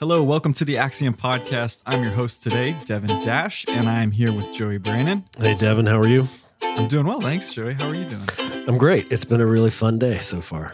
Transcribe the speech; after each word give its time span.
Hello, 0.00 0.22
welcome 0.22 0.52
to 0.52 0.64
the 0.64 0.78
Axiom 0.78 1.12
Podcast. 1.14 1.82
I'm 1.84 2.02
your 2.04 2.12
host 2.12 2.42
today, 2.44 2.76
Devin 2.84 3.24
Dash, 3.24 3.64
and 3.68 3.88
I'm 3.88 4.12
here 4.12 4.32
with 4.32 4.52
Joey 4.52 4.78
Brannon. 4.78 5.24
Hey, 5.38 5.54
Devin, 5.56 5.86
how 5.86 5.98
are 5.98 6.06
you? 6.06 6.28
I'm 6.62 6.86
doing 6.86 7.04
well, 7.06 7.20
thanks, 7.20 7.52
Joey. 7.52 7.74
How 7.74 7.88
are 7.88 7.94
you 7.94 8.04
doing? 8.04 8.28
I'm 8.68 8.78
great. 8.78 9.10
It's 9.10 9.24
been 9.24 9.40
a 9.40 9.46
really 9.46 9.70
fun 9.70 9.98
day 9.98 10.18
so 10.18 10.40
far. 10.40 10.72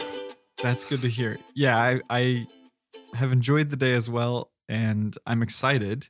That's 0.63 0.85
good 0.85 1.01
to 1.03 1.09
hear. 1.09 1.39
Yeah, 1.55 1.77
I, 1.79 2.01
I 2.11 2.47
have 3.15 3.33
enjoyed 3.33 3.71
the 3.71 3.77
day 3.77 3.95
as 3.95 4.11
well, 4.11 4.51
and 4.69 5.17
I'm 5.27 5.43
excited 5.43 6.09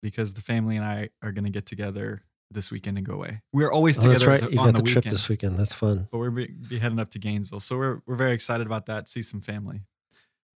because 0.00 0.34
the 0.34 0.42
family 0.42 0.76
and 0.76 0.84
I 0.84 1.10
are 1.22 1.32
going 1.32 1.44
to 1.44 1.50
get 1.50 1.66
together 1.66 2.20
this 2.52 2.70
weekend 2.70 2.98
and 2.98 3.06
go 3.06 3.14
away. 3.14 3.42
We're 3.52 3.72
always 3.72 3.98
Oh, 3.98 4.02
together 4.02 4.26
that's 4.26 4.42
right. 4.42 4.52
You've 4.52 4.58
got 4.60 4.76
the, 4.76 4.82
the, 4.82 4.88
trip 4.88 5.04
weekend, 5.04 5.14
this 5.14 5.28
weekend. 5.28 5.58
That's 5.58 5.74
fun. 5.74 6.06
but 6.12 6.18
we're 6.18 6.30
be, 6.30 6.46
be 6.68 6.78
heading 6.78 7.00
up 7.00 7.10
to 7.12 7.18
Gainesville, 7.18 7.60
so 7.60 7.76
we're 7.76 8.00
we're 8.06 8.14
very 8.16 8.32
excited 8.32 8.66
about 8.66 8.86
that. 8.86 9.08
See 9.08 9.22
some 9.22 9.40
family. 9.40 9.80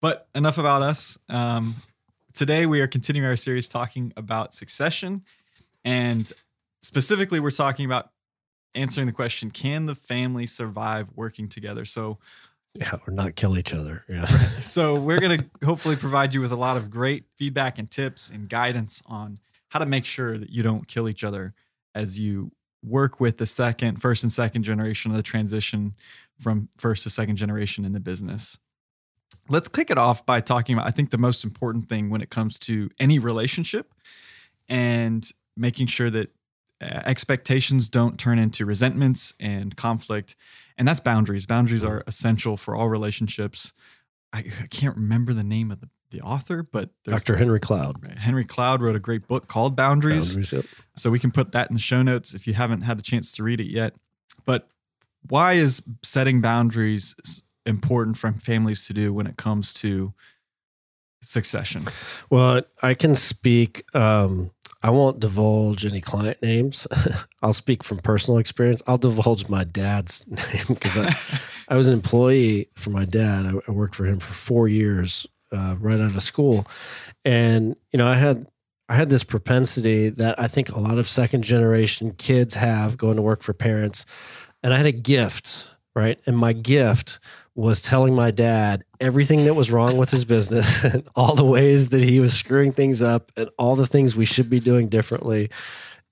But 0.01 0.29
enough 0.33 0.57
about 0.57 0.81
us. 0.81 1.17
Um, 1.27 1.75
today 2.33 2.65
we 2.65 2.81
are 2.81 2.87
continuing 2.87 3.27
our 3.27 3.37
series 3.37 3.69
talking 3.69 4.13
about 4.17 4.53
succession, 4.53 5.23
and 5.83 6.31
specifically 6.81 7.39
we're 7.39 7.51
talking 7.51 7.85
about 7.85 8.11
answering 8.75 9.07
the 9.07 9.13
question: 9.13 9.51
Can 9.51 9.85
the 9.85 9.95
family 9.95 10.45
survive 10.45 11.09
working 11.15 11.47
together? 11.47 11.85
So 11.85 12.19
Yeah, 12.75 12.97
or 13.07 13.13
not 13.13 13.35
kill 13.35 13.57
each 13.57 13.73
other. 13.73 14.05
Yeah. 14.07 14.25
so 14.61 14.95
we're 14.95 15.19
going 15.19 15.39
to 15.39 15.65
hopefully 15.65 15.95
provide 15.95 16.33
you 16.33 16.41
with 16.41 16.51
a 16.51 16.57
lot 16.57 16.77
of 16.77 16.89
great 16.89 17.25
feedback 17.35 17.77
and 17.77 17.89
tips 17.89 18.29
and 18.29 18.47
guidance 18.47 19.01
on 19.05 19.39
how 19.69 19.79
to 19.79 19.85
make 19.85 20.05
sure 20.05 20.37
that 20.37 20.49
you 20.49 20.63
don't 20.63 20.87
kill 20.87 21.07
each 21.07 21.23
other 21.23 21.53
as 21.95 22.19
you 22.19 22.51
work 22.83 23.19
with 23.19 23.37
the 23.37 23.45
second 23.45 24.01
first 24.01 24.23
and 24.23 24.31
second 24.31 24.63
generation 24.63 25.11
of 25.11 25.17
the 25.17 25.23
transition 25.23 25.95
from 26.39 26.69
first 26.77 27.03
to 27.03 27.09
second 27.09 27.35
generation 27.35 27.83
in 27.83 27.91
the 27.91 27.99
business 27.99 28.57
let's 29.49 29.67
kick 29.67 29.89
it 29.89 29.97
off 29.97 30.25
by 30.25 30.39
talking 30.39 30.73
about 30.73 30.87
i 30.87 30.91
think 30.91 31.09
the 31.09 31.17
most 31.17 31.43
important 31.43 31.89
thing 31.89 32.09
when 32.09 32.21
it 32.21 32.29
comes 32.29 32.57
to 32.57 32.89
any 32.99 33.19
relationship 33.19 33.93
and 34.67 35.31
making 35.57 35.87
sure 35.87 36.09
that 36.09 36.31
uh, 36.81 37.01
expectations 37.05 37.89
don't 37.89 38.17
turn 38.17 38.39
into 38.39 38.65
resentments 38.65 39.33
and 39.39 39.75
conflict 39.75 40.35
and 40.77 40.87
that's 40.87 40.99
boundaries 40.99 41.45
boundaries 41.45 41.83
are 41.83 42.03
essential 42.07 42.55
for 42.55 42.75
all 42.75 42.87
relationships 42.87 43.73
i, 44.31 44.39
I 44.61 44.67
can't 44.67 44.95
remember 44.95 45.33
the 45.33 45.43
name 45.43 45.71
of 45.71 45.81
the, 45.81 45.89
the 46.11 46.21
author 46.21 46.63
but 46.63 46.91
Dr. 47.03 47.35
Henry 47.35 47.59
Cloud. 47.59 47.97
henry 48.17 48.45
cloud 48.45 48.81
wrote 48.81 48.95
a 48.95 48.99
great 48.99 49.27
book 49.27 49.47
called 49.47 49.75
boundaries, 49.75 50.29
Boundaries, 50.29 50.53
yep. 50.53 50.65
so 50.95 51.09
we 51.09 51.19
can 51.19 51.31
put 51.31 51.51
that 51.51 51.69
in 51.69 51.73
the 51.73 51.81
show 51.81 52.01
notes 52.01 52.33
if 52.33 52.47
you 52.47 52.53
haven't 52.53 52.81
had 52.81 52.97
a 52.97 53.01
chance 53.01 53.31
to 53.33 53.43
read 53.43 53.59
it 53.59 53.67
yet 53.67 53.93
but 54.45 54.69
why 55.27 55.53
is 55.53 55.83
setting 56.01 56.39
boundaries 56.39 57.43
important 57.69 58.17
for 58.17 58.31
families 58.33 58.85
to 58.87 58.93
do 58.93 59.13
when 59.13 59.27
it 59.27 59.37
comes 59.37 59.71
to 59.73 60.13
succession 61.21 61.85
Well, 62.29 62.61
I 62.81 62.93
can 62.93 63.15
speak. 63.15 63.83
Um, 63.95 64.51
I 64.81 64.89
won't 64.89 65.19
divulge 65.19 65.85
any 65.85 65.99
client 65.99 66.41
names. 66.41 66.87
I'll 67.41 67.53
speak 67.53 67.83
from 67.83 67.97
personal 67.97 68.37
experience. 68.37 68.81
I'll 68.87 68.97
divulge 68.97 69.49
my 69.49 69.65
dad's 69.65 70.25
name 70.27 70.65
because 70.69 70.97
I, 70.97 71.13
I 71.73 71.75
was 71.75 71.89
an 71.89 71.93
employee 71.93 72.69
for 72.75 72.89
my 72.89 73.05
dad. 73.05 73.45
I, 73.45 73.53
I 73.67 73.71
worked 73.71 73.95
for 73.95 74.05
him 74.05 74.19
for 74.19 74.31
four 74.31 74.67
years 74.67 75.27
uh, 75.51 75.75
right 75.79 75.99
out 75.99 76.15
of 76.15 76.21
school, 76.21 76.67
and 77.25 77.75
you 77.91 77.97
know 77.97 78.07
I 78.07 78.15
had 78.15 78.47
I 78.87 78.95
had 78.95 79.09
this 79.09 79.23
propensity 79.23 80.09
that 80.09 80.39
I 80.39 80.47
think 80.47 80.69
a 80.69 80.79
lot 80.79 80.97
of 80.97 81.07
second 81.07 81.43
generation 81.43 82.11
kids 82.13 82.55
have 82.55 82.97
going 82.97 83.17
to 83.17 83.21
work 83.21 83.41
for 83.41 83.53
parents, 83.53 84.05
and 84.63 84.73
I 84.73 84.77
had 84.77 84.85
a 84.85 84.91
gift, 84.91 85.69
right? 85.95 86.19
And 86.25 86.37
my 86.37 86.53
gift 86.53 87.19
was 87.59 87.81
telling 87.81 88.15
my 88.15 88.31
dad 88.31 88.83
everything 89.01 89.43
that 89.43 89.53
was 89.53 89.69
wrong 89.69 89.97
with 89.97 90.09
his 90.09 90.23
business 90.23 90.83
and 90.85 91.05
all 91.15 91.35
the 91.35 91.43
ways 91.43 91.89
that 91.89 92.01
he 92.01 92.19
was 92.21 92.33
screwing 92.33 92.71
things 92.71 93.01
up 93.01 93.31
and 93.35 93.49
all 93.57 93.75
the 93.75 93.85
things 93.87 94.15
we 94.15 94.23
should 94.25 94.49
be 94.49 94.61
doing 94.61 94.87
differently. 94.87 95.49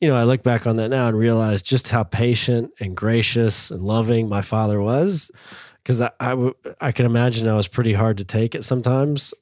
You 0.02 0.10
know, 0.10 0.16
I 0.18 0.24
look 0.24 0.44
back 0.44 0.68
on 0.68 0.76
that 0.76 0.90
now 0.90 1.08
and 1.08 1.18
realize 1.18 1.62
just 1.62 1.88
how 1.90 2.04
patient 2.04 2.72
and 2.82 2.96
gracious 2.96 3.72
and 3.72 3.82
loving 3.82 4.28
my 4.28 4.42
father 4.42 4.82
was. 4.82 5.32
Because 5.82 6.02
I, 6.02 6.12
I, 6.20 6.30
w- 6.32 6.54
I 6.82 6.92
can 6.92 7.06
imagine 7.06 7.48
I 7.48 7.56
was 7.56 7.70
pretty 7.70 7.94
hard 7.94 8.18
to 8.18 8.26
take 8.26 8.54
it 8.54 8.66
sometimes. 8.66 9.34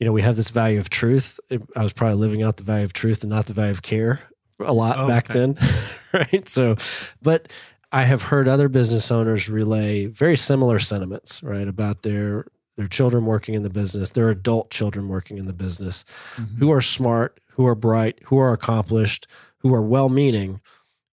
You 0.00 0.06
know, 0.06 0.12
we 0.12 0.22
have 0.22 0.36
this 0.36 0.48
value 0.48 0.78
of 0.78 0.88
truth. 0.88 1.38
I 1.76 1.82
was 1.82 1.92
probably 1.92 2.16
living 2.16 2.42
out 2.42 2.56
the 2.56 2.62
value 2.64 2.84
of 2.86 2.94
truth 2.94 3.22
and 3.22 3.30
not 3.30 3.46
the 3.46 3.52
value 3.52 3.70
of 3.70 3.82
care 3.82 4.22
a 4.60 4.72
lot 4.72 4.96
Oh, 4.98 5.08
back 5.08 5.28
okay. 5.30 5.38
then. 5.38 5.58
right. 6.12 6.48
So, 6.48 6.76
but 7.20 7.52
I 7.94 8.02
have 8.06 8.22
heard 8.22 8.48
other 8.48 8.68
business 8.68 9.12
owners 9.12 9.48
relay 9.48 10.06
very 10.06 10.36
similar 10.36 10.80
sentiments, 10.80 11.42
right, 11.44 11.68
about 11.68 12.02
their 12.02 12.46
their 12.76 12.88
children 12.88 13.24
working 13.24 13.54
in 13.54 13.62
the 13.62 13.70
business, 13.70 14.10
their 14.10 14.30
adult 14.30 14.68
children 14.72 15.06
working 15.06 15.38
in 15.38 15.46
the 15.46 15.52
business, 15.52 16.04
Mhm. 16.36 16.58
who 16.58 16.72
are 16.72 16.80
smart, 16.80 17.38
who 17.52 17.64
are 17.68 17.76
bright, 17.76 18.18
who 18.24 18.36
are 18.38 18.52
accomplished, 18.52 19.28
who 19.58 19.72
are 19.72 19.80
well-meaning, 19.80 20.60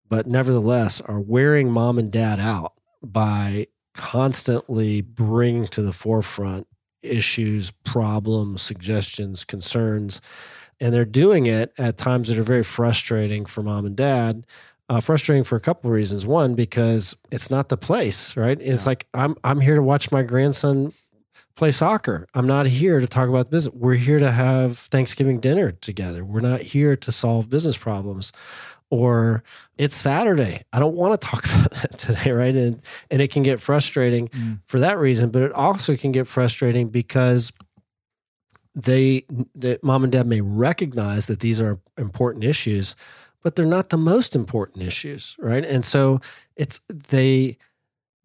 but 0.10 0.26
nevertheless 0.26 1.00
are 1.02 1.20
wearing 1.20 1.70
mom 1.70 2.00
and 2.00 2.12
dad 2.12 2.40
out 2.40 2.74
by 3.04 3.68
constantly 3.94 5.02
bringing 5.02 5.68
to 5.68 5.84
the 5.84 5.94
forefront 5.94 6.66
issues, 7.04 7.70
problems, 7.84 8.64
suggestions, 8.64 9.44
concerns, 9.44 10.20
and 10.80 10.92
they're 10.92 11.06
doing 11.06 11.46
it 11.46 11.74
at 11.78 11.96
times 12.00 12.28
that 12.28 12.40
are 12.40 12.44
very 12.44 12.64
frustrating 12.64 13.46
for 13.46 13.62
mom 13.62 13.86
and 13.86 13.96
dad 13.96 14.48
uh, 14.90 15.00
frustrating 15.00 15.44
for 15.44 15.56
a 15.56 15.60
couple 15.62 15.90
of 15.90 15.94
reasons. 15.96 16.26
One, 16.26 16.54
because 16.56 17.16
it's 17.32 17.50
not 17.50 17.70
the 17.70 17.78
place, 17.78 18.36
right? 18.36 18.60
It's 18.62 18.84
Yeah. 18.86 18.90
like 18.90 19.08
I'm 19.14 19.36
I'm 19.44 19.60
here 19.62 19.76
to 19.76 19.84
watch 19.84 20.12
my 20.12 20.24
grandson 20.24 20.94
play 21.56 21.72
soccer. 21.72 22.28
I'm 22.34 22.48
not 22.48 22.66
here 22.66 23.00
to 23.00 23.08
talk 23.08 23.30
about 23.30 23.50
business. 23.50 23.74
We're 23.74 23.96
here 23.96 24.20
to 24.20 24.32
have 24.32 24.78
Thanksgiving 24.78 25.40
dinner 25.40 25.72
together. 25.72 26.24
We're 26.26 26.40
not 26.42 26.62
here 26.62 26.96
to 26.96 27.12
solve 27.12 27.50
business 27.50 27.78
problems. 27.78 28.32
Or 28.90 29.44
it's 29.78 29.96
Saturday. 29.96 30.64
I 30.74 30.80
don't 30.80 30.96
want 30.96 31.20
to 31.20 31.26
talk 31.28 31.46
about 31.56 31.72
that 31.72 31.98
today, 31.98 32.32
right? 32.32 32.54
And 32.54 32.82
and 33.10 33.22
it 33.22 33.32
can 33.32 33.44
get 33.44 33.62
frustrating 33.62 34.28
Mm. 34.30 34.60
for 34.66 34.80
that 34.82 34.98
reason, 34.98 35.30
but 35.30 35.42
it 35.44 35.54
also 35.54 35.96
can 35.96 36.12
get 36.12 36.28
frustrating 36.28 36.90
because 36.90 37.54
they 38.76 39.26
that 39.56 39.84
mom 39.84 40.04
and 40.04 40.12
dad 40.12 40.28
may 40.28 40.42
recognize 40.42 41.28
that 41.28 41.40
these 41.42 41.60
are 41.62 41.80
important 41.98 42.44
issues 42.46 42.96
but 43.42 43.56
they're 43.56 43.66
not 43.66 43.90
the 43.90 43.98
most 43.98 44.36
important 44.36 44.84
issues 44.84 45.36
right? 45.40 45.66
And 45.66 45.84
so 45.84 46.20
it's 46.56 46.80
they 46.90 47.58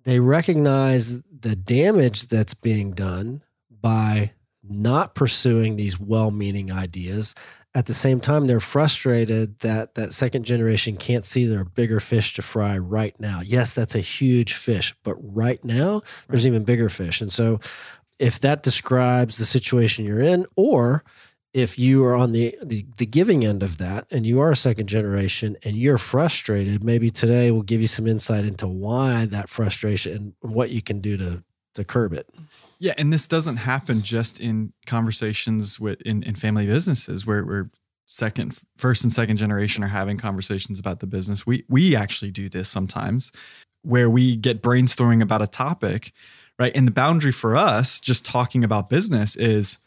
they 0.04 0.20
recognize 0.20 1.22
the 1.22 1.56
damage 1.56 2.28
that's 2.28 2.54
being 2.54 2.92
done 2.92 3.42
by 3.70 4.32
not 4.62 5.14
pursuing 5.14 5.76
these 5.76 5.98
well-meaning 5.98 6.72
ideas. 6.72 7.34
At 7.74 7.86
the 7.86 7.94
same 7.94 8.20
time 8.20 8.46
they're 8.46 8.60
frustrated 8.60 9.58
that 9.60 9.94
that 9.96 10.12
second 10.12 10.44
generation 10.44 10.96
can't 10.96 11.24
see 11.24 11.44
their 11.44 11.64
bigger 11.64 12.00
fish 12.00 12.34
to 12.34 12.42
fry 12.42 12.78
right 12.78 13.18
now. 13.20 13.40
Yes 13.44 13.74
that's 13.74 13.94
a 13.94 14.00
huge 14.00 14.54
fish 14.54 14.94
but 15.02 15.16
right 15.20 15.62
now 15.64 16.02
there's 16.28 16.46
even 16.46 16.64
bigger 16.64 16.88
fish. 16.88 17.20
And 17.20 17.32
so 17.32 17.60
if 18.18 18.40
that 18.40 18.62
describes 18.62 19.36
the 19.36 19.44
situation 19.44 20.04
you're 20.04 20.20
in 20.20 20.46
or 20.56 21.04
if 21.56 21.78
you 21.78 22.04
are 22.04 22.14
on 22.14 22.32
the, 22.32 22.54
the 22.62 22.84
the 22.98 23.06
giving 23.06 23.42
end 23.42 23.62
of 23.62 23.78
that 23.78 24.06
and 24.10 24.26
you 24.26 24.40
are 24.40 24.50
a 24.50 24.56
second 24.56 24.88
generation 24.88 25.56
and 25.64 25.74
you're 25.74 25.96
frustrated 25.96 26.84
maybe 26.84 27.10
today 27.10 27.50
will 27.50 27.62
give 27.62 27.80
you 27.80 27.86
some 27.86 28.06
insight 28.06 28.44
into 28.44 28.66
why 28.66 29.24
that 29.24 29.48
frustration 29.48 30.34
and 30.42 30.54
what 30.54 30.68
you 30.68 30.82
can 30.82 31.00
do 31.00 31.16
to 31.16 31.42
to 31.74 31.82
curb 31.82 32.12
it 32.12 32.28
Yeah, 32.78 32.92
and 32.98 33.10
this 33.10 33.26
doesn't 33.26 33.56
happen 33.56 34.02
just 34.02 34.38
in 34.38 34.74
conversations 34.86 35.80
with 35.80 36.02
in, 36.02 36.22
in 36.22 36.34
family 36.34 36.66
businesses 36.66 37.26
where 37.26 37.42
where 37.42 37.70
second 38.04 38.58
first 38.76 39.02
and 39.02 39.12
second 39.12 39.38
generation 39.38 39.82
are 39.82 39.88
having 39.88 40.18
conversations 40.18 40.78
about 40.78 41.00
the 41.00 41.06
business. 41.06 41.46
We 41.46 41.64
we 41.68 41.96
actually 41.96 42.30
do 42.30 42.48
this 42.50 42.68
sometimes 42.68 43.32
where 43.82 44.10
we 44.10 44.36
get 44.36 44.62
brainstorming 44.62 45.22
about 45.22 45.42
a 45.42 45.46
topic, 45.46 46.12
right? 46.58 46.74
And 46.76 46.86
the 46.86 46.92
boundary 46.92 47.32
for 47.32 47.56
us 47.56 48.00
just 48.00 48.26
talking 48.26 48.64
about 48.64 48.90
business 48.90 49.36
is 49.36 49.78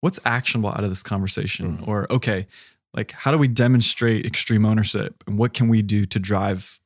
what's 0.00 0.20
actionable 0.24 0.70
out 0.70 0.84
of 0.84 0.90
this 0.90 1.02
conversation 1.02 1.78
Mhm. 1.78 1.88
or 1.88 2.06
okay, 2.12 2.46
like 2.94 3.10
how 3.12 3.30
do 3.30 3.38
we 3.38 3.48
demonstrate 3.48 4.24
extreme 4.26 4.64
ownership 4.64 5.22
and 5.26 5.38
what 5.38 5.52
can 5.54 5.68
we 5.68 5.82
do 5.82 6.06
to 6.06 6.18
drive 6.18 6.80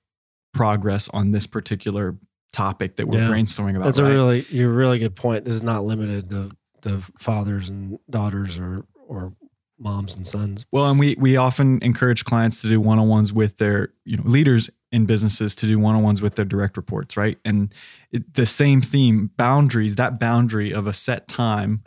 progress 0.54 1.08
on 1.10 1.30
this 1.30 1.46
particular 1.46 2.16
topic 2.52 2.96
that 2.96 3.08
we're 3.08 3.20
Yeah. 3.20 3.28
brainstorming 3.28 3.76
about? 3.76 3.84
that's 3.86 4.00
right? 4.00 4.10
a 4.10 4.14
really 4.14 4.46
you're 4.50 4.70
a 4.70 4.74
really 4.74 4.98
good 4.98 5.14
point 5.16 5.44
this 5.44 5.54
is 5.54 5.62
not 5.62 5.84
limited 5.84 6.30
to 6.30 6.50
to 6.82 6.98
fathers 7.18 7.68
and 7.68 7.98
daughters 8.10 8.58
or 8.58 8.84
or 9.06 9.34
moms 9.78 10.14
and 10.16 10.26
sons 10.28 10.64
Well, 10.70 10.88
and 10.90 10.98
we 11.00 11.16
we 11.18 11.36
often 11.36 11.78
encourage 11.82 12.24
clients 12.24 12.60
to 12.62 12.68
do 12.68 12.80
one-on-ones 12.80 13.32
with 13.32 13.56
their, 13.58 13.92
you 14.04 14.16
know, 14.16 14.22
leaders 14.24 14.70
in 14.92 15.06
businesses 15.06 15.56
to 15.56 15.66
do 15.66 15.78
one-on-ones 15.78 16.20
with 16.22 16.34
their 16.36 16.44
direct 16.44 16.76
reports, 16.76 17.16
right? 17.16 17.38
And 17.44 17.72
it, 18.12 18.34
the 18.34 18.46
same 18.46 18.80
theme, 18.80 19.30
boundaries, 19.36 19.94
that 19.96 20.20
boundary 20.20 20.72
of 20.72 20.86
a 20.86 20.92
set 20.92 21.26
time 21.26 21.82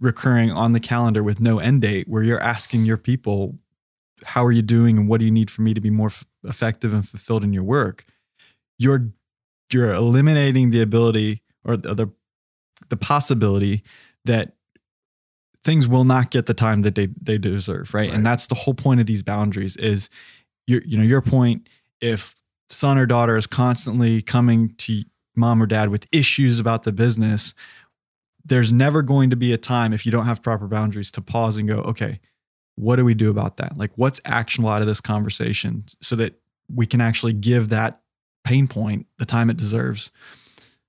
recurring 0.00 0.50
on 0.50 0.72
the 0.72 0.80
calendar 0.80 1.22
with 1.22 1.40
no 1.40 1.58
end 1.58 1.82
date 1.82 2.08
where 2.08 2.22
you're 2.22 2.40
asking 2.40 2.84
your 2.84 2.96
people 2.96 3.58
how 4.24 4.44
are 4.44 4.52
you 4.52 4.62
doing 4.62 4.98
and 4.98 5.08
what 5.08 5.20
do 5.20 5.24
you 5.24 5.30
need 5.30 5.50
for 5.50 5.62
me 5.62 5.74
to 5.74 5.80
be 5.80 5.90
more 5.90 6.08
f- 6.08 6.26
effective 6.44 6.92
and 6.92 7.08
fulfilled 7.08 7.44
in 7.44 7.52
your 7.52 7.62
work? 7.62 8.04
You're 8.78 9.10
you're 9.72 9.92
eliminating 9.92 10.70
the 10.70 10.80
ability 10.80 11.42
or 11.64 11.76
the 11.76 11.94
the, 11.94 12.08
the 12.88 12.96
possibility 12.96 13.82
that 14.24 14.54
things 15.64 15.86
will 15.86 16.04
not 16.04 16.30
get 16.30 16.46
the 16.46 16.54
time 16.54 16.82
that 16.82 16.94
they 16.94 17.08
they 17.20 17.38
deserve, 17.38 17.92
right? 17.94 18.08
Right. 18.08 18.14
And 18.14 18.24
that's 18.24 18.46
the 18.46 18.54
whole 18.54 18.74
point 18.74 19.00
of 19.00 19.06
these 19.06 19.22
boundaries 19.22 19.76
is 19.76 20.08
your 20.66 20.82
you 20.84 20.96
know 20.96 21.04
your 21.04 21.22
point 21.22 21.68
if 22.00 22.34
son 22.70 22.98
or 22.98 23.06
daughter 23.06 23.36
is 23.36 23.46
constantly 23.46 24.22
coming 24.22 24.74
to 24.78 25.02
mom 25.34 25.62
or 25.62 25.66
dad 25.66 25.88
with 25.88 26.06
issues 26.12 26.58
about 26.58 26.82
the 26.82 26.92
business, 26.92 27.54
there's 28.48 28.72
never 28.72 29.02
going 29.02 29.30
to 29.30 29.36
be 29.36 29.52
a 29.52 29.58
time 29.58 29.92
if 29.92 30.04
you 30.04 30.12
don't 30.12 30.26
have 30.26 30.42
proper 30.42 30.66
boundaries 30.66 31.10
to 31.12 31.20
pause 31.20 31.56
and 31.56 31.68
go, 31.68 31.80
okay, 31.80 32.20
what 32.76 32.96
do 32.96 33.04
we 33.04 33.14
do 33.14 33.30
about 33.30 33.56
that? 33.58 33.76
Like 33.76 33.90
what's 33.96 34.20
actionable 34.24 34.70
out 34.70 34.80
of 34.80 34.86
this 34.86 35.00
conversation 35.00 35.84
so 36.00 36.16
that 36.16 36.34
we 36.72 36.86
can 36.86 37.00
actually 37.00 37.32
give 37.32 37.68
that 37.70 38.00
pain 38.44 38.68
point 38.68 39.06
the 39.18 39.26
time 39.26 39.50
it 39.50 39.56
deserves. 39.56 40.10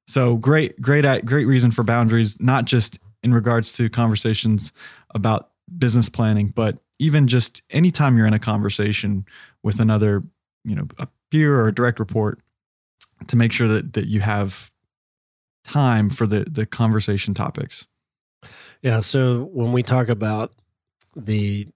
So 0.07 0.37
great, 0.37 0.81
great, 0.81 1.25
great 1.25 1.45
reason 1.45 1.71
for 1.71 1.83
boundaries, 1.83 2.39
not 2.39 2.65
just 2.65 2.99
in 3.23 3.33
regards 3.33 3.73
to 3.73 3.89
conversations 3.89 4.71
about 5.13 5.49
business 5.77 6.09
planning, 6.09 6.47
but 6.47 6.77
even 6.99 7.27
just 7.27 7.61
anytime 7.69 8.17
you're 8.17 8.27
in 8.27 8.33
a 8.33 8.39
conversation 8.39 9.25
with 9.63 9.79
another, 9.79 10.23
you 10.63 10.75
know, 10.75 10.87
a 10.97 11.07
peer 11.31 11.59
or 11.59 11.67
a 11.67 11.73
direct 11.73 11.99
report 11.99 12.39
to 13.27 13.35
make 13.35 13.51
sure 13.51 13.67
that 13.67 13.93
that 13.93 14.07
you 14.07 14.21
have 14.21 14.71
time 15.71 16.09
for 16.09 16.27
the 16.27 16.45
the 16.49 16.65
conversation 16.65 17.33
topics. 17.33 17.85
Yeah. 18.81 18.99
So 18.99 19.43
when 19.51 19.71
we 19.71 19.83
talk 19.83 20.09
about 20.09 20.53
the 21.15 21.67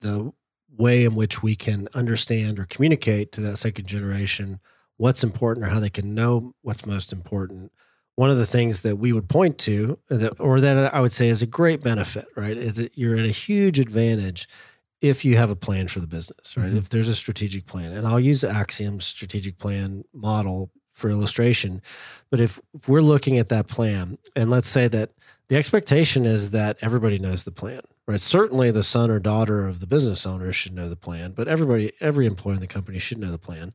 the 0.00 0.32
way 0.76 1.04
in 1.04 1.14
which 1.14 1.42
we 1.42 1.54
can 1.54 1.88
understand 1.94 2.58
or 2.58 2.64
communicate 2.64 3.32
to 3.32 3.40
that 3.40 3.56
second 3.56 3.86
generation 3.86 4.58
what's 4.96 5.24
important 5.24 5.66
or 5.66 5.70
how 5.70 5.80
they 5.80 5.90
can 5.90 6.14
know 6.14 6.54
what's 6.62 6.86
most 6.86 7.12
important, 7.12 7.72
one 8.16 8.30
of 8.30 8.38
the 8.38 8.46
things 8.46 8.82
that 8.82 8.96
we 8.96 9.12
would 9.12 9.28
point 9.28 9.58
to, 9.58 9.98
that, 10.08 10.32
or 10.40 10.60
that 10.60 10.94
I 10.94 11.00
would 11.00 11.12
say 11.12 11.28
is 11.28 11.42
a 11.42 11.46
great 11.46 11.80
benefit, 11.82 12.26
right, 12.36 12.56
is 12.56 12.76
that 12.76 12.96
you're 12.96 13.16
at 13.16 13.24
a 13.24 13.28
huge 13.28 13.78
advantage 13.80 14.48
if 15.00 15.24
you 15.24 15.36
have 15.36 15.50
a 15.50 15.56
plan 15.56 15.88
for 15.88 16.00
the 16.00 16.06
business, 16.06 16.56
right? 16.56 16.72
Mhm. 16.72 16.76
If 16.76 16.88
there's 16.88 17.08
a 17.08 17.16
strategic 17.16 17.66
plan, 17.66 17.92
and 17.92 18.06
I'll 18.06 18.20
use 18.20 18.40
the 18.42 18.50
Axiom's 18.50 19.04
strategic 19.04 19.58
plan 19.58 20.04
model 20.12 20.70
for 20.94 21.10
illustration. 21.10 21.82
But 22.30 22.40
if, 22.40 22.60
we're 22.88 23.02
looking 23.02 23.38
at 23.38 23.50
that 23.50 23.66
plan, 23.66 24.16
and 24.34 24.48
let's 24.48 24.68
say 24.68 24.88
that 24.88 25.10
the 25.48 25.56
expectation 25.56 26.24
is 26.24 26.52
that 26.52 26.78
everybody 26.80 27.18
knows 27.18 27.44
the 27.44 27.50
plan, 27.50 27.82
right? 28.06 28.20
Certainly 28.20 28.70
the 28.70 28.82
son 28.82 29.10
or 29.10 29.20
daughter 29.20 29.66
of 29.68 29.80
the 29.80 29.86
business 29.86 30.24
owner 30.24 30.52
should 30.52 30.72
know 30.72 30.88
the 30.88 30.96
plan, 30.96 31.32
but 31.32 31.48
everybody, 31.48 31.92
every 32.00 32.26
employee 32.26 32.54
in 32.54 32.60
the 32.60 32.66
company 32.66 32.98
should 32.98 33.18
know 33.18 33.30
the 33.30 33.38
plan. 33.38 33.74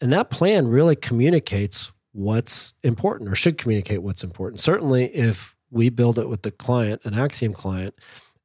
And 0.00 0.12
that 0.12 0.30
plan 0.30 0.66
really 0.66 0.96
communicates 0.96 1.92
what's 2.12 2.74
important 2.82 3.30
or 3.30 3.34
should 3.34 3.58
communicate 3.58 4.02
what's 4.02 4.24
important. 4.24 4.60
Certainly 4.60 5.14
if 5.14 5.54
we 5.70 5.88
build 5.90 6.18
it 6.18 6.28
with 6.28 6.42
the 6.42 6.50
client, 6.50 7.02
an 7.04 7.14
Axiom 7.14 7.52
client, 7.52 7.94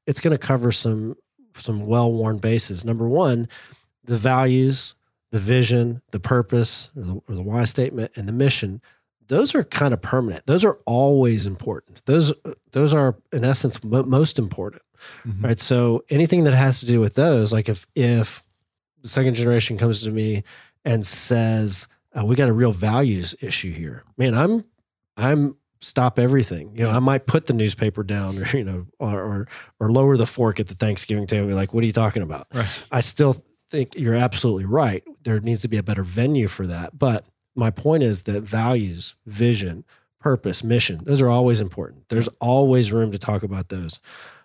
it's 0.06 0.22
going 0.22 0.38
to 0.38 0.38
cover 0.38 0.72
some 0.72 1.16
some 1.56 1.86
well-worn 1.88 2.38
bases. 2.38 2.86
Number 2.86 3.08
one, 3.08 3.48
the 4.04 4.18
values, 4.18 4.96
the 5.32 5.40
vision, 5.40 6.02
the 6.12 6.20
purpose, 6.20 6.90
or 6.96 7.04
the, 7.04 7.14
or 7.30 7.36
the 7.36 7.42
why 7.44 7.64
statement, 7.66 8.12
and 8.16 8.28
the 8.28 8.34
mission. 8.34 8.82
Those 9.28 9.54
are 9.54 9.64
kind 9.64 9.94
of 9.94 10.02
permanent. 10.02 10.48
Those 10.48 10.66
are 10.66 10.80
always 10.88 11.46
important. 11.46 12.04
Those 12.06 12.34
those 12.72 12.94
are 12.96 13.16
in 13.32 13.44
essence 13.46 13.84
mo- 13.84 14.02
most 14.04 14.40
important, 14.40 14.82
Mhm. 15.28 15.44
right? 15.44 15.60
So 15.60 16.04
anything 16.10 16.46
that 16.46 16.54
has 16.56 16.80
to 16.80 16.88
do 16.88 17.00
with 17.00 17.14
those, 17.16 17.54
like 17.54 17.70
if 17.70 17.86
if 17.96 18.42
the 19.04 19.08
second 19.08 19.36
generation 19.36 19.78
comes 19.78 20.02
to 20.04 20.12
me 20.12 20.44
and 20.84 21.06
says, 21.06 21.88
uh, 22.18 22.26
"We 22.26 22.36
got 22.36 22.50
a 22.50 22.54
real 22.54 22.72
values 22.72 23.36
issue 23.40 23.72
here," 23.72 24.04
man, 24.18 24.34
I'm 24.34 24.64
I'm 25.16 25.56
stop 25.80 26.18
everything. 26.18 26.76
You 26.76 26.84
know, 26.86 26.90
I 26.90 27.00
might 27.00 27.26
put 27.28 27.46
the 27.46 27.54
newspaper 27.54 28.02
down, 28.04 28.38
or 28.40 28.48
you 28.58 28.64
know, 28.64 28.88
or 28.98 29.22
or, 29.22 29.48
or 29.80 29.92
lower 29.92 30.18
the 30.18 30.26
fork 30.26 30.60
at 30.60 30.68
the 30.68 30.76
Thanksgiving 30.76 31.28
table. 31.28 31.42
and 31.44 31.50
Be 31.52 31.56
like, 31.56 31.72
"What 31.72 31.84
are 31.84 31.88
you 31.88 31.94
talking 31.94 32.24
about?" 32.24 32.48
Right. 32.54 32.68
I 32.92 33.02
still 33.02 33.46
think 33.70 33.96
you're 33.96 34.16
absolutely 34.16 34.66
right. 34.66 35.04
There 35.24 35.40
needs 35.40 35.62
to 35.62 35.68
be 35.68 35.78
a 35.78 35.84
better 35.84 36.04
venue 36.04 36.48
for 36.48 36.68
that. 36.68 36.98
But 36.98 37.26
my 37.56 37.72
point 37.72 38.04
is 38.04 38.24
that 38.24 38.42
values, 38.42 39.16
vision, 39.26 39.84
purpose, 40.20 40.64
mission, 40.64 41.02
those 41.04 41.22
are 41.22 41.30
always 41.30 41.62
important. 41.62 42.10
There's 42.10 42.30
always 42.40 42.92
room 42.92 43.12
to 43.12 43.20
talk 43.20 43.44
about 43.44 43.70
those. 43.70 44.00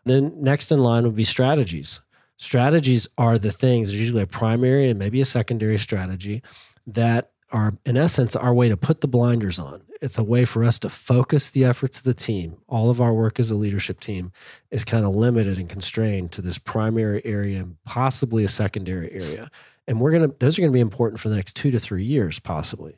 Then 0.05 0.32
next 0.43 0.71
in 0.71 0.82
line 0.82 1.05
would 1.05 1.17
be 1.17 1.25
strategies. 1.25 2.00
Strategies 2.37 3.09
are 3.17 3.38
the 3.38 3.53
things, 3.53 3.88
there's 3.88 4.00
usually 4.00 4.23
a 4.23 4.26
primary 4.26 4.88
and 4.88 4.99
maybe 4.99 5.21
a 5.21 5.25
secondary 5.25 5.79
strategy 5.79 6.43
that 6.87 7.31
are, 7.53 7.75
in 7.87 7.97
essence, 7.97 8.35
our 8.35 8.53
way 8.53 8.69
to 8.69 8.76
put 8.76 9.00
the 9.00 9.09
blinders 9.09 9.59
on. 9.59 9.82
It's 10.04 10.18
a 10.18 10.22
way 10.22 10.44
for 10.44 10.62
us 10.62 10.78
to 10.80 10.88
focus 10.90 11.50
the 11.50 11.64
efforts 11.64 11.98
of 11.98 12.04
the 12.04 12.14
team. 12.14 12.58
All 12.68 12.90
of 12.90 13.00
our 13.00 13.12
work 13.14 13.40
as 13.40 13.50
a 13.50 13.54
leadership 13.54 14.00
team 14.00 14.32
is 14.70 14.84
kind 14.84 15.04
of 15.06 15.14
limited 15.16 15.56
and 15.58 15.68
constrained 15.68 16.30
to 16.32 16.42
this 16.42 16.58
primary 16.58 17.22
area 17.24 17.60
and 17.60 17.76
possibly 17.84 18.44
a 18.44 18.48
secondary 18.48 19.10
area. 19.12 19.50
And 19.88 20.00
we're 20.00 20.12
going 20.12 20.30
to, 20.30 20.36
those 20.38 20.58
are 20.58 20.62
going 20.62 20.72
to 20.72 20.76
be 20.76 20.80
important 20.80 21.20
for 21.20 21.28
the 21.30 21.36
next 21.36 21.54
two 21.56 21.70
to 21.70 21.78
three 21.78 22.04
years, 22.04 22.38
possibly. 22.38 22.96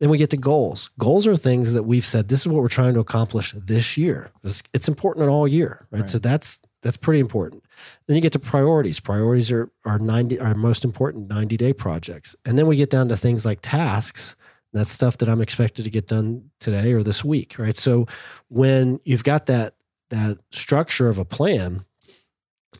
Then 0.00 0.10
we 0.10 0.18
get 0.18 0.30
to 0.30 0.36
goals. 0.36 0.90
Goals 0.98 1.26
are 1.26 1.34
things 1.36 1.72
that 1.74 1.82
we've 1.82 2.04
said, 2.06 2.28
this 2.28 2.40
is 2.40 2.48
what 2.48 2.62
we're 2.62 2.68
trying 2.68 2.94
to 2.94 3.00
accomplish 3.00 3.52
this 3.52 3.96
year. 3.96 4.30
This- 4.42 4.62
It's 4.72 4.88
important 4.88 5.24
in 5.24 5.28
all 5.28 5.48
year, 5.48 5.86
right? 5.90 6.00
Right. 6.00 6.08
So 6.08 6.18
that's, 6.18 6.60
that's 6.82 6.96
pretty 6.96 7.18
important. 7.20 7.64
Then 8.06 8.14
you 8.16 8.22
get 8.22 8.32
to 8.34 8.38
priorities. 8.38 9.00
Priorities 9.00 9.50
are, 9.50 9.70
are 9.84 9.98
90, 9.98 10.38
our 10.38 10.54
most 10.54 10.84
important 10.84 11.28
90 11.28 11.56
day 11.56 11.72
projects. 11.72 12.36
And 12.46 12.56
then 12.56 12.66
we 12.68 12.76
get 12.76 12.90
down 12.90 13.08
to 13.08 13.16
things 13.16 13.44
like 13.44 13.58
tasks. 13.60 14.36
That's 14.72 14.90
stuff 14.90 15.18
that 15.18 15.28
I'm 15.28 15.40
expected 15.40 15.84
to 15.84 15.90
get 15.90 16.08
done 16.08 16.50
today 16.60 16.92
or 16.92 17.02
this 17.02 17.24
week, 17.24 17.58
right? 17.58 17.76
So 17.76 18.06
when 18.48 19.00
you've 19.04 19.24
got 19.24 19.46
that, 19.46 19.74
that 20.10 20.38
structure 20.52 21.08
of 21.08 21.18
a 21.18 21.24
plan, 21.24 21.84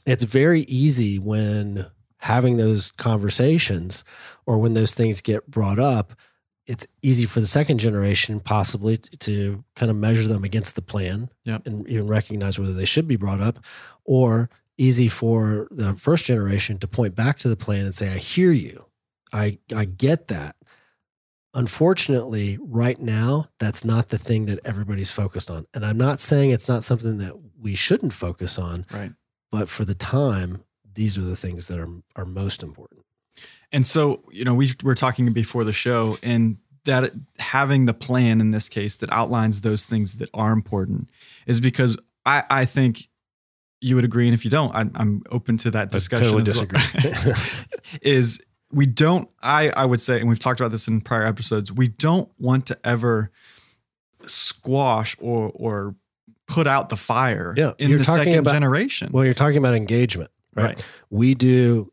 it's 0.06 0.24
very 0.24 0.62
easy 0.62 1.18
when 1.18 1.86
having 2.18 2.56
those 2.56 2.90
conversations 2.90 4.04
or 4.46 4.58
when 4.58 4.74
those 4.74 4.94
things 4.94 5.20
get 5.20 5.50
brought 5.50 5.78
up 5.78 6.14
it's 6.68 6.86
easy 7.00 7.24
for 7.24 7.40
the 7.40 7.46
second 7.46 7.78
generation 7.78 8.40
possibly 8.40 8.98
to 8.98 9.64
kind 9.74 9.90
of 9.90 9.96
measure 9.96 10.28
them 10.28 10.44
against 10.44 10.76
the 10.76 10.82
plan 10.82 11.30
Yep. 11.44 11.66
and 11.66 11.88
even 11.88 12.06
recognize 12.06 12.58
whether 12.58 12.74
they 12.74 12.84
should 12.84 13.08
be 13.08 13.16
brought 13.16 13.40
up 13.40 13.58
or 14.04 14.50
easy 14.76 15.08
for 15.08 15.66
the 15.70 15.94
first 15.94 16.26
generation 16.26 16.78
to 16.78 16.86
point 16.86 17.14
back 17.14 17.38
to 17.38 17.48
the 17.48 17.56
plan 17.56 17.84
and 17.84 17.94
say 17.94 18.12
i 18.12 18.18
hear 18.18 18.52
you 18.52 18.84
i 19.32 19.58
i 19.74 19.84
get 19.84 20.28
that 20.28 20.56
unfortunately 21.58 22.56
right 22.62 23.00
now 23.00 23.48
that's 23.58 23.84
not 23.84 24.08
the 24.08 24.18
thing 24.18 24.46
that 24.46 24.58
everybody's 24.64 25.10
focused 25.10 25.50
on 25.50 25.66
and 25.74 25.84
i'm 25.84 25.98
not 25.98 26.20
saying 26.20 26.50
it's 26.50 26.68
not 26.68 26.84
something 26.84 27.18
that 27.18 27.34
we 27.60 27.74
shouldn't 27.74 28.12
focus 28.12 28.58
on 28.58 28.86
Right. 28.92 29.12
but 29.50 29.68
for 29.68 29.84
the 29.84 29.94
time 29.94 30.62
these 30.94 31.18
are 31.18 31.22
the 31.22 31.36
things 31.36 31.68
that 31.68 31.78
are 31.78 31.88
are 32.16 32.24
most 32.24 32.62
important 32.62 33.02
And 33.72 33.86
so, 33.86 34.22
you 34.32 34.44
know, 34.46 34.54
we 34.54 34.72
were 34.82 34.94
talking 34.94 35.30
before 35.32 35.62
the 35.64 35.74
show, 35.74 36.16
and 36.22 36.56
that 36.86 37.12
having 37.38 37.84
the 37.86 37.92
plan 37.92 38.40
in 38.40 38.50
this 38.50 38.68
case 38.70 38.96
that 39.00 39.10
outlines 39.12 39.60
those 39.60 39.84
things 39.84 40.16
that 40.20 40.30
are 40.32 40.52
important 40.52 41.10
is 41.46 41.60
because 41.60 41.98
I, 42.24 42.42
I 42.48 42.64
think 42.64 43.08
you 43.82 43.94
would 43.96 44.04
agree, 44.06 44.26
and 44.26 44.32
if 44.34 44.42
you 44.46 44.50
don't, 44.50 44.74
I'm, 44.74 44.90
I'm 44.94 45.22
open 45.30 45.58
to 45.58 45.70
that 45.72 45.88
I 45.88 45.90
discussion. 45.98 46.30
totally 46.32 46.50
as 46.50 46.56
well. 46.58 46.66
disagree. 46.66 47.32
is 48.16 48.40
we 48.72 48.86
don't. 48.86 49.28
I 49.42 49.70
I 49.70 49.84
would 49.86 50.00
say, 50.00 50.20
and 50.20 50.28
we've 50.28 50.38
talked 50.38 50.60
about 50.60 50.70
this 50.72 50.88
in 50.88 51.00
prior 51.00 51.24
episodes. 51.24 51.72
We 51.72 51.88
don't 51.88 52.28
want 52.38 52.66
to 52.66 52.78
ever 52.84 53.30
squash 54.22 55.16
or 55.20 55.50
or 55.54 55.94
put 56.46 56.66
out 56.66 56.88
the 56.88 56.96
fire 56.96 57.54
Yeah, 57.56 57.72
in 57.78 57.90
you're 57.90 57.98
the 57.98 58.04
talking 58.04 58.24
second 58.24 58.38
about- 58.40 58.54
generation. 58.54 59.10
well 59.12 59.24
you're 59.24 59.34
talking 59.34 59.58
about 59.58 59.74
engagement 59.74 60.30
right? 60.54 60.64
right. 60.64 60.86
we 61.10 61.34
do 61.34 61.92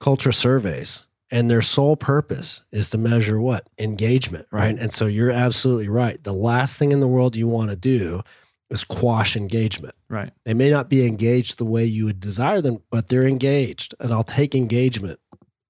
culture 0.00 0.32
surveys 0.32 1.04
and 1.30 1.50
their 1.50 1.60
sole 1.62 1.96
purpose 1.96 2.62
is 2.72 2.90
to 2.90 2.98
measure 2.98 3.38
what 3.40 3.68
engagement 3.78 4.46
right 4.50 4.64
Right. 4.72 4.78
and 4.78 4.92
so 4.92 5.06
you're 5.06 5.30
absolutely 5.30 5.88
right 5.88 6.22
the 6.24 6.32
last 6.32 6.78
thing 6.78 6.92
in 6.92 7.00
the 7.00 7.06
world 7.08 7.36
you 7.36 7.46
want 7.46 7.70
to 7.70 7.76
do 7.76 8.22
is 8.70 8.84
quash 8.84 9.36
engagement 9.36 9.94
Right. 10.08 10.32
they 10.44 10.54
may 10.54 10.70
not 10.70 10.88
be 10.88 11.06
engaged 11.06 11.58
the 11.58 11.64
way 11.66 11.84
you 11.84 12.06
would 12.06 12.20
desire 12.20 12.60
them 12.62 12.82
but 12.90 13.08
they're 13.08 13.28
engaged 13.28 13.94
and 14.00 14.12
i'll 14.12 14.24
take 14.24 14.54
engagement 14.54 15.20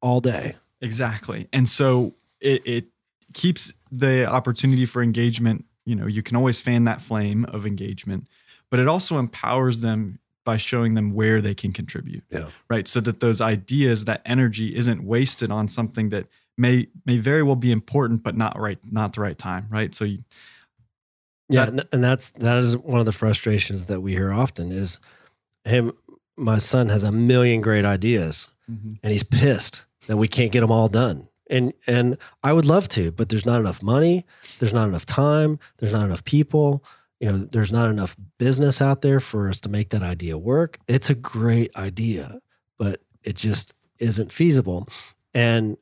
all 0.00 0.21
day 0.21 0.57
Exactly. 0.80 1.47
And 1.52 1.69
so 1.69 2.14
it, 2.40 2.66
it 2.66 2.85
keeps 3.35 3.73
the 3.92 4.26
opportunity 4.26 4.87
for 4.87 5.02
engagement. 5.02 5.64
You 5.85 5.95
know, 5.95 6.07
you 6.07 6.23
can 6.23 6.37
always 6.37 6.61
fan 6.61 6.85
that 6.85 7.02
flame 7.02 7.45
of 7.47 7.66
engagement, 7.66 8.28
but 8.71 8.80
it 8.80 8.88
also 8.88 9.19
empowers 9.19 9.80
them 9.80 10.19
by 10.45 10.57
showing 10.57 10.95
them 10.95 11.12
where 11.12 11.40
they 11.40 11.54
can 11.54 11.73
contribute. 11.73 12.25
Yeah. 12.30 12.47
Right. 12.69 12.88
So 12.88 13.00
that 13.00 13.21
those 13.21 13.40
ideas, 13.40 14.07
that 14.07 14.23
energy 14.25 14.75
isn't 14.75 15.04
wasted 15.04 15.50
on 15.50 15.69
something 15.69 16.09
that 16.11 16.26
may 16.57 16.88
may 17.04 17.19
very 17.19 17.42
well 17.42 17.57
be 17.57 17.73
important, 17.73 18.23
but 18.23 18.37
not 18.37 18.59
right, 18.59 18.78
not 18.90 19.12
the 19.12 19.21
right 19.21 19.37
time. 19.38 19.66
Right. 19.71 19.95
So 19.95 20.04
you, 20.04 20.25
Yeah, 21.49 21.64
That- 21.66 21.69
and- 21.69 21.88
and 21.92 22.04
that's 22.04 22.30
that 22.30 22.59
is 22.59 22.76
one 22.78 23.00
of 23.00 23.07
the 23.07 23.12
frustrations 23.12 23.87
that 23.87 24.00
we 24.00 24.12
hear 24.12 24.33
often 24.33 24.71
is, 24.73 24.99
"Hey, 25.64 25.83
my 26.37 26.59
son 26.59 26.88
has 26.88 27.02
a 27.04 27.11
million 27.12 27.61
great 27.61 27.85
ideas, 27.85 28.50
mm-hmm. 28.71 28.95
and 29.02 29.12
he's 29.12 29.25
pissed 29.25 29.85
that 30.07 30.16
we 30.16 30.28
can't 30.28 30.52
get 30.52 30.61
them 30.61 30.73
all 30.73 30.88
done." 30.88 31.28
And 31.49 31.73
and 31.87 32.16
I 32.42 32.52
would 32.52 32.64
love 32.64 32.88
to, 32.90 33.11
but 33.11 33.28
there's 33.28 33.47
not 33.47 33.61
enough 33.61 33.83
money, 33.83 34.25
there's 34.59 34.73
not 34.73 34.88
enough 34.88 35.07
time, 35.07 35.59
there's 35.78 35.92
not 35.92 36.04
enough 36.04 36.25
people, 36.25 36.85
you 37.21 37.30
know, 37.30 37.38
there's 37.38 37.73
not 37.73 37.88
enough 37.88 38.16
business 38.38 38.80
out 38.80 39.02
there 39.02 39.21
for 39.21 39.49
us 39.49 39.61
to 39.61 39.69
make 39.69 39.90
that 39.90 40.02
idea 40.02 40.38
work. 40.38 40.78
It's 40.88 41.11
a 41.11 41.14
great 41.14 41.75
idea, 41.76 42.40
but 42.78 43.00
it 43.23 43.37
just 43.37 43.75
isn't 43.99 44.33
feasible. 44.33 44.88
And 45.35 45.76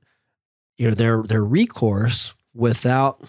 you 0.76 0.88
know, 0.88 0.94
their 0.94 1.22
their 1.22 1.44
recourse 1.44 2.34
without 2.54 3.22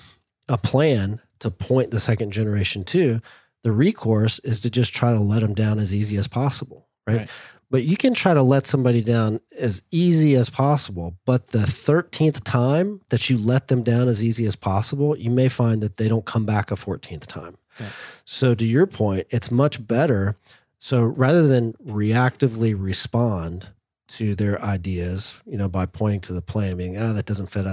a 0.47 0.57
plan 0.57 1.19
to 1.39 1.51
point 1.51 1.91
the 1.91 1.99
second 1.99 2.31
generation 2.31 2.83
to, 2.83 3.21
the 3.63 3.71
recourse 3.71 4.39
is 4.39 4.61
to 4.61 4.69
just 4.69 4.93
try 4.93 5.13
to 5.13 5.19
let 5.19 5.41
them 5.41 5.53
down 5.53 5.79
as 5.79 5.93
easy 5.93 6.17
as 6.17 6.27
possible, 6.27 6.87
right? 7.05 7.17
right? 7.17 7.29
But 7.71 7.83
you 7.83 7.97
can 7.97 8.13
try 8.15 8.33
to 8.33 8.41
let 8.41 8.65
somebody 8.65 9.01
down 9.01 9.39
as 9.57 9.83
easy 9.91 10.35
as 10.35 10.49
possible. 10.49 11.15
But 11.25 11.47
the 11.47 11.59
13th 11.59 12.43
time 12.43 13.01
that 13.09 13.29
you 13.29 13.37
let 13.37 13.67
them 13.67 13.83
down 13.83 14.07
as 14.07 14.23
easy 14.23 14.45
as 14.45 14.55
possible, 14.55 15.15
you 15.15 15.29
may 15.29 15.49
find 15.49 15.81
that 15.81 15.97
they 15.97 16.07
don't 16.07 16.25
come 16.25 16.45
back 16.45 16.71
a 16.71 16.75
14th 16.75 17.27
time. 17.27 17.57
Right. 17.79 17.91
So, 18.25 18.55
to 18.55 18.65
your 18.65 18.87
point, 18.87 19.27
it's 19.29 19.51
much 19.51 19.85
better. 19.85 20.35
So, 20.79 21.03
rather 21.03 21.47
than 21.47 21.73
reactively 21.73 22.75
respond 22.77 23.69
to 24.09 24.33
their 24.33 24.59
ideas, 24.61 25.35
you 25.45 25.57
know, 25.57 25.69
by 25.69 25.85
pointing 25.85 26.21
to 26.21 26.33
the 26.33 26.41
plan, 26.41 26.77
being, 26.77 26.97
ah, 26.97 27.13
that 27.13 27.25
doesn't 27.25 27.51
fit. 27.51 27.65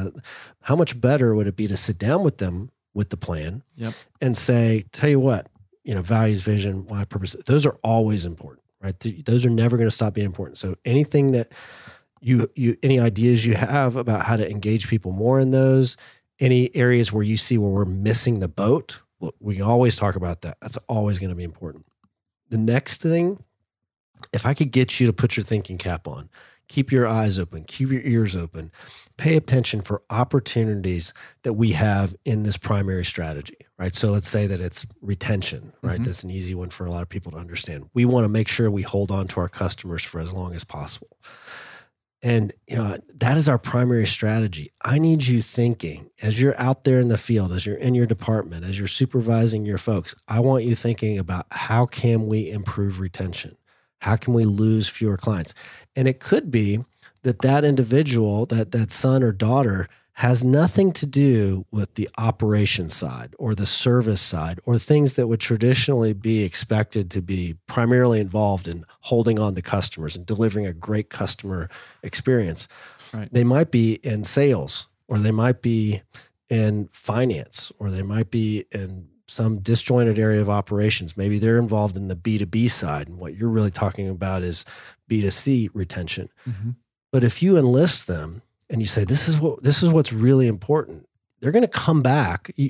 How 0.60 0.76
much 0.76 1.00
better 1.00 1.34
would 1.34 1.46
it 1.46 1.56
be 1.56 1.66
to 1.68 1.76
sit 1.76 1.98
down 1.98 2.22
with 2.22 2.36
them 2.36 2.70
with 2.92 3.08
the 3.08 3.16
plan 3.16 3.62
yep. 3.74 3.94
and 4.20 4.36
say, 4.36 4.84
tell 4.92 5.08
you 5.08 5.20
what, 5.20 5.48
you 5.82 5.94
know, 5.94 6.02
values, 6.02 6.42
vision, 6.42 6.86
why, 6.86 7.04
purpose, 7.06 7.34
those 7.46 7.64
are 7.64 7.78
always 7.82 8.26
important 8.26 8.65
right? 8.86 9.24
Those 9.24 9.44
are 9.44 9.50
never 9.50 9.76
going 9.76 9.88
to 9.88 9.94
stop 9.94 10.14
being 10.14 10.26
important. 10.26 10.58
So 10.58 10.76
anything 10.84 11.32
that 11.32 11.52
you 12.20 12.50
you 12.54 12.76
any 12.82 12.98
ideas 12.98 13.44
you 13.44 13.54
have 13.54 13.96
about 13.96 14.24
how 14.24 14.36
to 14.36 14.50
engage 14.50 14.88
people 14.88 15.12
more 15.12 15.38
in 15.40 15.50
those, 15.50 15.96
any 16.40 16.74
areas 16.74 17.12
where 17.12 17.22
you 17.22 17.36
see 17.36 17.58
where 17.58 17.70
we're 17.70 17.84
missing 17.84 18.40
the 18.40 18.48
boat, 18.48 19.02
look, 19.20 19.34
we 19.40 19.60
always 19.60 19.96
talk 19.96 20.16
about 20.16 20.42
that. 20.42 20.58
That's 20.60 20.76
always 20.88 21.18
going 21.18 21.30
to 21.30 21.36
be 21.36 21.44
important. 21.44 21.84
The 22.48 22.58
next 22.58 23.02
thing, 23.02 23.42
if 24.32 24.46
I 24.46 24.54
could 24.54 24.70
get 24.70 25.00
you 25.00 25.06
to 25.08 25.12
put 25.12 25.36
your 25.36 25.44
thinking 25.44 25.78
cap 25.78 26.06
on, 26.06 26.30
keep 26.68 26.90
your 26.90 27.06
eyes 27.06 27.38
open, 27.38 27.64
keep 27.64 27.90
your 27.90 28.02
ears 28.02 28.34
open, 28.34 28.70
pay 29.16 29.36
attention 29.36 29.80
for 29.80 30.02
opportunities 30.10 31.12
that 31.42 31.54
we 31.54 31.72
have 31.72 32.14
in 32.24 32.42
this 32.42 32.56
primary 32.56 33.04
strategy, 33.04 33.58
right? 33.78 33.94
So 33.94 34.10
let's 34.10 34.28
say 34.28 34.46
that 34.46 34.60
it's 34.60 34.86
retention, 35.00 35.72
right? 35.82 35.94
Mm-hmm. 35.94 36.04
That's 36.04 36.24
an 36.24 36.30
easy 36.30 36.54
one 36.54 36.70
for 36.70 36.86
a 36.86 36.90
lot 36.90 37.02
of 37.02 37.08
people 37.08 37.32
to 37.32 37.38
understand. 37.38 37.88
We 37.94 38.04
want 38.04 38.24
to 38.24 38.28
make 38.28 38.48
sure 38.48 38.70
we 38.70 38.82
hold 38.82 39.10
on 39.10 39.28
to 39.28 39.40
our 39.40 39.48
customers 39.48 40.02
for 40.02 40.20
as 40.20 40.32
long 40.32 40.54
as 40.54 40.64
possible. 40.64 41.16
And 42.22 42.52
you 42.66 42.76
know, 42.76 42.96
that 43.20 43.36
is 43.36 43.48
our 43.48 43.58
primary 43.58 44.06
strategy. 44.06 44.72
I 44.82 44.98
need 44.98 45.26
you 45.26 45.42
thinking 45.42 46.10
as 46.22 46.40
you're 46.40 46.58
out 46.60 46.84
there 46.84 46.98
in 46.98 47.08
the 47.08 47.18
field, 47.18 47.52
as 47.52 47.66
you're 47.66 47.76
in 47.76 47.94
your 47.94 48.06
department, 48.06 48.64
as 48.64 48.78
you're 48.78 48.88
supervising 48.88 49.64
your 49.64 49.78
folks, 49.78 50.14
I 50.26 50.40
want 50.40 50.64
you 50.64 50.74
thinking 50.74 51.18
about 51.18 51.46
how 51.50 51.86
can 51.86 52.26
we 52.26 52.50
improve 52.50 53.00
retention? 53.00 53.56
How 54.00 54.16
can 54.16 54.34
we 54.34 54.44
lose 54.44 54.88
fewer 54.88 55.16
clients? 55.16 55.54
And 55.94 56.06
it 56.06 56.20
could 56.20 56.50
be 56.50 56.84
that 57.22 57.40
that 57.42 57.64
individual, 57.64 58.46
that 58.46 58.72
that 58.72 58.92
son 58.92 59.22
or 59.22 59.32
daughter 59.32 59.88
has 60.16 60.42
nothing 60.42 60.92
to 60.92 61.04
do 61.04 61.66
with 61.70 61.94
the 61.94 62.08
operation 62.16 62.88
side 62.88 63.34
or 63.38 63.54
the 63.54 63.66
service 63.66 64.20
side 64.20 64.58
or 64.64 64.78
things 64.78 65.14
that 65.14 65.26
would 65.26 65.40
traditionally 65.40 66.14
be 66.14 66.42
expected 66.42 67.10
to 67.10 67.20
be 67.20 67.54
primarily 67.66 68.18
involved 68.18 68.66
in 68.66 68.82
holding 69.00 69.38
on 69.38 69.54
to 69.54 69.60
customers 69.60 70.16
and 70.16 70.24
delivering 70.24 70.66
a 70.66 70.72
great 70.72 71.10
customer 71.10 71.68
experience. 72.02 72.66
Right. 73.12 73.28
They 73.30 73.44
might 73.44 73.70
be 73.70 73.94
in 74.02 74.24
sales 74.24 74.86
or 75.06 75.18
they 75.18 75.32
might 75.32 75.60
be 75.60 76.00
in 76.48 76.88
finance 76.92 77.70
or 77.78 77.90
they 77.90 78.02
might 78.02 78.30
be 78.30 78.64
in 78.72 79.08
some 79.28 79.58
disjointed 79.58 80.18
area 80.18 80.40
of 80.40 80.48
operations. 80.48 81.16
Maybe 81.16 81.38
they're 81.38 81.58
involved 81.58 81.96
in 81.96 82.08
the 82.08 82.16
B2B 82.16 82.70
side. 82.70 83.08
And 83.08 83.18
what 83.18 83.36
you're 83.36 83.50
really 83.50 83.70
talking 83.70 84.08
about 84.08 84.42
is 84.42 84.64
B2C 85.10 85.70
retention. 85.74 86.28
Mm-hmm. 86.48 86.70
But 87.12 87.24
if 87.24 87.42
you 87.42 87.56
enlist 87.56 88.06
them 88.06 88.42
and 88.70 88.80
you 88.80 88.86
say, 88.86 89.04
this 89.04 89.28
is 89.28 89.38
what 89.38 89.62
this 89.62 89.82
is 89.82 89.90
what's 89.90 90.12
really 90.12 90.46
important, 90.46 91.08
they're 91.40 91.52
going 91.52 91.62
to 91.62 91.68
come 91.68 92.02
back. 92.02 92.50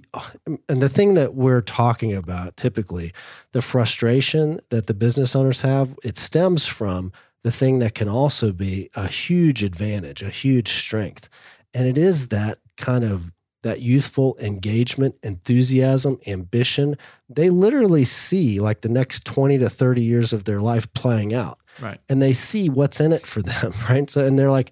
And 0.69 0.83
the 0.83 0.89
thing 0.89 1.15
that 1.15 1.35
we're 1.35 1.61
talking 1.61 2.13
about 2.13 2.57
typically, 2.57 3.13
the 3.53 3.63
frustration 3.63 4.61
that 4.71 4.87
the 4.87 4.95
business 4.95 5.35
owners 5.37 5.61
have, 5.63 5.97
it 6.05 6.19
stems 6.19 6.67
from 6.67 7.13
the 7.43 7.53
thing 7.53 7.79
that 7.79 7.95
can 7.95 8.09
also 8.09 8.53
be 8.53 8.91
a 8.95 9.07
huge 9.07 9.63
advantage, 9.63 10.23
a 10.23 10.29
huge 10.29 10.69
strength. 10.69 11.29
And 11.73 11.87
it 11.87 11.97
is 11.97 12.29
that 12.29 12.59
kind 12.77 13.05
of 13.05 13.33
that 13.67 13.81
youthful 13.81 14.37
engagement, 14.41 15.17
enthusiasm, 15.25 16.19
ambition, 16.27 16.97
they 17.29 17.51
literally 17.51 18.05
see 18.05 18.61
like 18.61 18.83
the 18.83 18.89
next 18.89 19.25
20 19.25 19.59
to 19.59 19.69
30 19.69 20.03
years 20.03 20.33
of 20.33 20.45
their 20.45 20.61
life 20.61 20.93
playing 20.93 21.35
out. 21.35 21.59
Right. 21.81 22.01
And 22.09 22.23
they 22.23 22.33
see 22.33 22.71
what's 22.71 23.01
in 23.01 23.13
it 23.13 23.27
for 23.27 23.43
them, 23.43 23.73
right? 23.91 24.09
So 24.09 24.25
and 24.25 24.39
they're 24.39 24.53
like, 24.53 24.71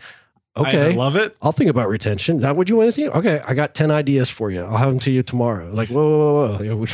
okay, 0.57 0.93
I 0.93 0.95
love 0.95 1.17
it. 1.17 1.37
I'll 1.43 1.51
think 1.51 1.71
about 1.71 1.89
retention. 1.89 2.37
Is 2.37 2.43
that 2.43 2.55
what 2.55 2.69
you 2.69 2.77
want 2.77 2.87
to 2.89 2.93
see? 2.93 3.09
Okay, 3.09 3.43
I 3.45 3.55
got 3.55 3.75
10 3.75 3.91
ideas 3.91 4.31
for 4.31 4.53
you. 4.53 4.63
I'll 4.63 4.77
have 4.77 4.91
them 4.91 5.01
to 5.01 5.11
you 5.11 5.25
tomorrow. 5.25 5.71
Like, 5.73 5.89
whoa, 5.89 6.09
whoa, 6.09 6.59
whoa. 6.59 6.77
We, 6.77 6.87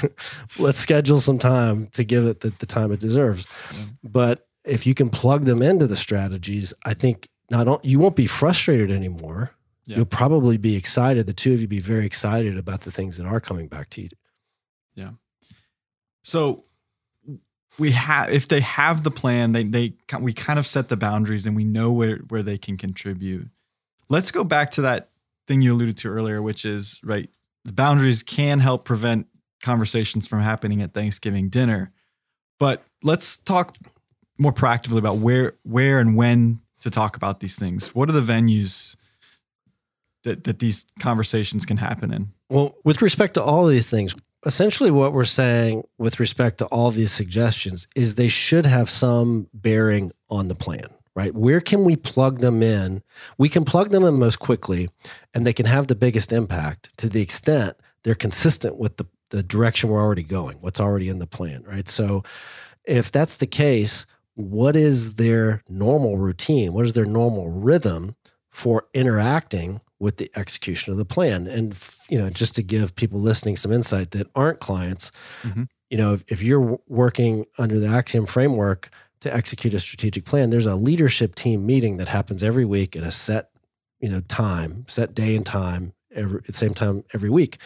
let's 0.59 0.79
schedule 0.79 1.21
some 1.21 1.39
time 1.39 1.89
to 1.89 2.03
give 2.03 2.25
it 2.25 2.41
the, 2.41 2.51
the 2.59 2.67
time 2.67 2.93
it 2.93 3.01
deserves. 3.01 3.47
Yeah. 3.73 3.85
But 4.03 4.47
if 4.65 4.87
you 4.87 4.95
can 4.95 5.11
plug 5.11 5.45
them 5.45 5.61
into 5.61 5.87
the 5.87 5.97
strategies, 5.97 6.73
I 6.85 6.95
think 6.95 7.29
not 7.51 7.85
you 7.85 7.99
won't 7.99 8.17
be 8.17 8.27
frustrated 8.27 8.91
anymore 8.91 9.53
yeah. 9.91 9.97
you'll 9.97 10.07
probably 10.07 10.57
be 10.57 10.77
excited. 10.77 11.27
The 11.27 11.33
two 11.33 11.53
of 11.53 11.61
you 11.61 11.67
be 11.67 11.81
very 11.81 12.07
excited 12.07 12.57
about 12.57 12.83
the 12.83 12.93
things 12.93 13.17
that 13.17 13.27
are 13.27 13.41
coming 13.41 13.67
back 13.67 13.91
to 13.91 14.03
you. 14.03 14.09
Yeah. 14.95 15.11
So 16.23 16.65
we 17.77 17.91
have 17.91 18.33
if 18.33 18.47
they 18.47 18.61
have 18.61 19.03
the 19.03 19.11
plan, 19.11 19.51
they 19.51 19.65
they 19.65 19.95
we 20.21 20.33
kind 20.33 20.61
of 20.61 20.67
set 20.67 20.89
the 20.89 20.97
boundaries 20.97 21.45
and 21.47 21.57
we 21.57 21.65
know 21.65 21.91
where 21.91 22.19
where 22.29 22.43
they 22.43 22.57
can 22.57 22.77
contribute. 22.77 23.49
Let's 24.09 24.31
go 24.31 24.45
back 24.45 24.71
to 24.73 24.83
that 24.83 25.11
thing 25.49 25.61
you 25.61 25.73
alluded 25.73 25.97
to 25.99 26.09
earlier, 26.09 26.41
which 26.41 26.65
is 26.65 27.01
right. 27.03 27.29
The 27.65 27.73
boundaries 27.73 28.23
can 28.23 28.61
help 28.61 28.85
prevent 28.85 29.27
conversations 29.61 30.27
from 30.27 30.41
happening 30.41 30.83
at 30.83 30.95
Thanksgiving 30.95 31.49
dinner. 31.49 31.93
But 32.59 32.85
let's 33.03 33.37
talk 33.37 33.77
more 34.39 34.53
practically 34.53 34.99
about 34.99 35.17
where 35.17 35.55
where 35.65 35.99
and 35.99 36.17
when 36.17 36.61
to 36.83 36.91
talk 36.91 37.17
about 37.17 37.41
these 37.41 37.57
things. 37.57 37.93
What 37.95 38.09
are 38.09 38.13
the 38.13 38.21
venues 38.21 38.95
that 40.25 40.45
that 40.45 40.59
these 40.59 40.87
conversations 40.99 41.67
can 41.67 41.77
happen 41.77 42.13
in? 42.13 42.33
Well, 42.49 42.75
with 42.85 43.03
respect 43.03 43.35
to 43.35 43.43
all 43.43 43.67
of 43.67 43.71
these 43.71 43.91
things, 43.91 44.15
essentially 44.45 44.91
what 44.91 45.13
we're 45.13 45.25
saying 45.25 45.85
with 45.99 46.21
respect 46.21 46.59
to 46.59 46.67
all 46.67 46.91
these 46.91 47.13
suggestions 47.13 47.87
is 47.95 48.15
they 48.15 48.29
should 48.29 48.67
have 48.67 48.91
some 48.91 49.49
bearing 49.53 50.13
on 50.29 50.49
the 50.49 50.55
plan 50.55 50.89
right? 51.17 51.35
Where 51.35 51.61
can 51.61 51.85
we 51.85 51.97
plug 51.97 52.39
them 52.39 52.63
in? 52.63 53.03
We 53.37 53.49
can 53.49 53.65
plug 53.65 53.91
them 53.91 54.05
in 54.05 54.19
most 54.19 54.39
quickly 54.39 54.89
and 55.35 55.47
they 55.47 55.53
can 55.53 55.67
have 55.67 55.89
the 55.89 55.95
biggest 55.95 56.33
impact 56.33 56.97
to 56.99 57.09
the 57.09 57.21
extent 57.21 57.77
they're 58.03 58.15
consistent 58.15 58.79
with 58.79 58.97
the, 58.97 59.07
the 59.31 59.43
direction 59.43 59.91
we're 59.91 60.01
already 60.01 60.23
going, 60.23 60.57
what's 60.61 60.81
already 60.81 61.09
in 61.09 61.19
the 61.19 61.27
plan, 61.27 61.63
right? 61.65 61.89
So 61.89 62.23
if 62.85 63.13
that's 63.13 63.37
the 63.37 63.47
case, 63.47 64.07
what 64.35 64.77
is 64.77 65.17
their 65.17 65.63
normal 65.69 66.17
routine? 66.17 66.73
What 66.73 66.87
is 66.87 66.95
their 66.95 67.05
normal 67.05 67.51
rhythm 67.51 68.17
for 68.49 68.87
interacting 68.95 69.81
with 70.01 70.17
the 70.17 70.31
execution 70.35 70.91
of 70.91 70.99
the 70.99 71.05
plan. 71.05 71.47
And 71.47 71.77
you 72.09 72.19
know, 72.19 72.31
just 72.31 72.57
to 72.57 72.63
give 72.63 72.97
people 72.97 73.21
listening 73.21 73.57
some 73.57 73.71
insight 73.71 74.11
that 74.13 74.29
aren't 74.35 74.59
clients, 74.59 75.13
mm-hmm. 75.43 75.65
you 75.91 75.99
know, 75.99 76.15
if, 76.15 76.25
if 76.27 76.43
you're 76.43 76.81
working 76.89 77.47
under 77.59 77.79
the 77.79 77.87
Axiom 77.87 78.27
framework 78.27 78.89
to 79.21 79.33
execute 79.33 79.75
a 79.75 79.79
strategic 79.79 80.25
plan, 80.25 80.51
there's 80.51 80.67
a 80.67 80.75
leadership 80.75 81.35
team 81.35 81.67
meeting 81.67 81.99
that 81.99 82.09
happens 82.09 82.43
every 82.43 82.65
week 82.65 82.97
at 82.97 83.05
a 83.05 83.13
set, 83.13 83.51
you 84.01 84.09
know, 84.09 84.21
time, 84.23 84.87
set 84.89 85.15
day 85.15 85.37
and 85.37 85.45
time, 85.45 85.93
every, 86.13 86.39
at 86.39 86.47
the 86.47 86.53
same 86.55 86.75
time 86.75 87.05
every 87.13 87.31
week. 87.31 87.59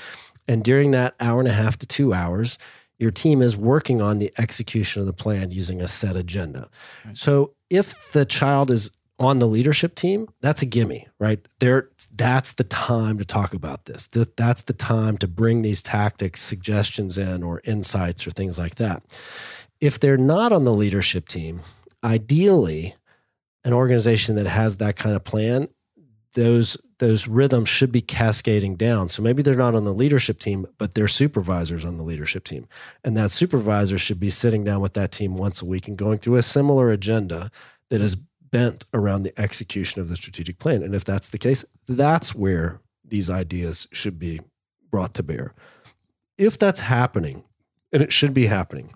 And 0.49 0.63
during 0.63 0.91
that 0.91 1.15
hour 1.21 1.39
and 1.39 1.49
a 1.49 1.53
half 1.53 1.79
to 1.79 1.87
two 1.87 2.13
hours, 2.13 2.59
your 2.99 3.11
team 3.11 3.41
is 3.43 3.57
working 3.57 4.03
on 4.03 4.19
the 4.19 4.33
execution 4.39 5.01
of 5.01 5.07
the 5.07 5.13
plan 5.13 5.51
using 5.51 5.81
a 5.81 5.89
set 5.89 6.17
agenda. 6.17 6.69
Right. 7.05 7.17
So 7.17 7.55
if 7.71 8.13
the 8.13 8.25
child 8.25 8.71
is 8.71 8.91
on 9.19 9.39
the 9.39 9.47
leadership 9.47 9.95
team, 9.95 10.29
that's 10.41 10.63
a 10.63 10.67
gimme, 10.67 11.07
right? 11.21 11.47
There, 11.61 11.91
that's 12.15 12.55
the 12.55 12.65
time 12.65 13.19
to 13.19 13.25
talk 13.25 13.55
about 13.55 13.85
this. 13.85 14.09
That's 14.09 14.63
the 14.63 14.73
time 14.73 15.19
to 15.19 15.29
bring 15.29 15.63
these 15.63 15.83
tactics, 15.83 16.41
suggestions 16.41 17.17
in, 17.17 17.43
or 17.43 17.61
insights, 17.65 18.27
or 18.27 18.33
things 18.33 18.59
like 18.59 18.75
that. 18.77 19.03
If 19.81 20.01
they're 20.01 20.17
not 20.17 20.53
on 20.53 20.65
the 20.65 20.73
leadership 20.73 21.29
team, 21.29 21.61
ideally, 22.03 22.95
an 23.65 23.73
organization 23.73 24.35
that 24.37 24.47
has 24.47 24.79
that 24.79 24.97
kind 24.97 25.15
of 25.15 25.25
plan, 25.25 25.69
those 26.35 26.77
those 26.99 27.27
rhythms 27.27 27.69
should 27.69 27.91
be 27.91 28.01
cascading 28.01 28.77
down. 28.77 29.09
So 29.09 29.21
maybe 29.21 29.43
they're 29.43 29.57
not 29.57 29.75
on 29.75 29.85
the 29.85 29.93
leadership 29.93 30.39
team, 30.39 30.67
but 30.79 30.95
they're 30.95 31.09
supervisors 31.09 31.85
on 31.85 31.99
the 31.99 32.05
leadership 32.05 32.45
team, 32.45 32.67
and 33.05 33.17
that 33.17 33.31
supervisor 33.31 33.99
should 33.99 34.21
be 34.21 34.31
sitting 34.31 34.65
down 34.65 34.81
with 34.81 34.95
that 34.95 35.13
team 35.13 35.37
once 35.37 35.63
a 35.63 35.67
week 35.67 35.87
and 35.87 35.97
going 35.97 36.19
through 36.19 36.37
a 36.37 36.43
similar 36.43 36.91
agenda 36.91 37.51
that 37.91 38.01
is 38.01 38.17
bent 38.55 38.85
around 38.95 39.25
the 39.25 39.37
execution 39.37 40.01
of 40.01 40.09
the 40.09 40.15
strategic 40.15 40.61
plan. 40.61 40.85
And 40.85 40.95
if 40.95 41.05
that's 41.05 41.31
the 41.31 41.39
case, 41.39 41.65
that's 41.89 42.37
where 42.37 42.81
these 43.05 43.29
ideas 43.29 43.89
should 43.91 44.17
be 44.17 44.43
brought 44.93 45.13
to 45.15 45.25
bear. 45.25 45.55
If 46.39 46.57
that's 46.57 46.79
happening 46.79 47.43
and 47.93 48.01
it 48.01 48.13
should 48.13 48.33
be 48.33 48.47
happening. 48.47 48.95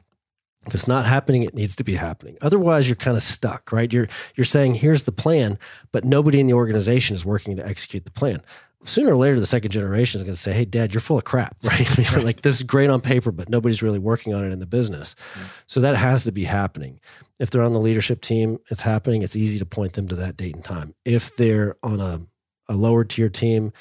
If 0.65 0.75
it's 0.75 0.87
not 0.87 1.07
happening, 1.07 1.43
it 1.43 1.55
needs 1.55 1.75
to 1.75 1.83
be 1.83 1.97
happening. 1.97 2.39
Otherwise, 2.41 2.89
you're 2.89 2.95
kind 2.95 3.17
of 3.17 3.23
stuck, 3.23 3.73
right? 3.73 3.93
You're 3.93 4.07
you're 4.37 4.45
saying 4.45 4.77
here's 4.77 5.05
the 5.05 5.13
plan, 5.13 5.59
but 5.91 6.05
nobody 6.05 6.39
in 6.39 6.47
the 6.47 6.53
organization 6.53 7.15
is 7.15 7.25
working 7.25 7.57
to 7.57 7.67
execute 7.67 8.05
the 8.05 8.13
plan. 8.13 8.43
Sooner 8.85 9.13
or 9.13 9.17
later, 9.17 9.41
the 9.41 9.47
second 9.47 9.73
generation 9.73 10.19
is 10.21 10.25
going 10.25 10.35
to 10.35 10.41
say, 10.41 10.53
"Hey, 10.53 10.65
Dad, 10.65 10.95
you're 10.95 11.01
full 11.01 11.19
of 11.19 11.25
crap." 11.25 11.57
Right? 11.63 11.99
right. 11.99 12.25
like 12.25 12.43
this 12.43 12.57
is 12.57 12.63
great 12.63 12.91
on 12.91 13.01
paper, 13.01 13.33
but 13.33 13.49
nobody's 13.49 13.83
really 13.83 13.99
working 13.99 14.35
on 14.35 14.45
it 14.45 14.53
in 14.53 14.61
the 14.61 14.67
business. 14.67 15.17
Yeah. 15.37 15.43
So 15.67 15.81
that 15.81 15.97
has 15.97 16.25
to 16.25 16.33
be 16.33 16.45
happening. 16.45 17.01
If 17.41 17.51
they're 17.51 17.63
on 17.63 17.73
the 17.73 17.81
leadership 17.81 18.21
team, 18.21 18.59
it's 18.71 18.81
happening. 18.81 19.23
It's 19.23 19.37
easy 19.37 19.59
to 19.59 19.67
point 19.67 19.95
them 19.95 20.09
to 20.09 20.17
that 20.17 20.37
date 20.37 20.55
and 20.55 20.65
time. 20.65 20.95
If 21.05 21.35
they're 21.37 21.77
on 21.83 22.01
a 22.01 22.21
a 22.69 22.75
lower 22.75 23.05
tier 23.05 23.29
team 23.29 23.73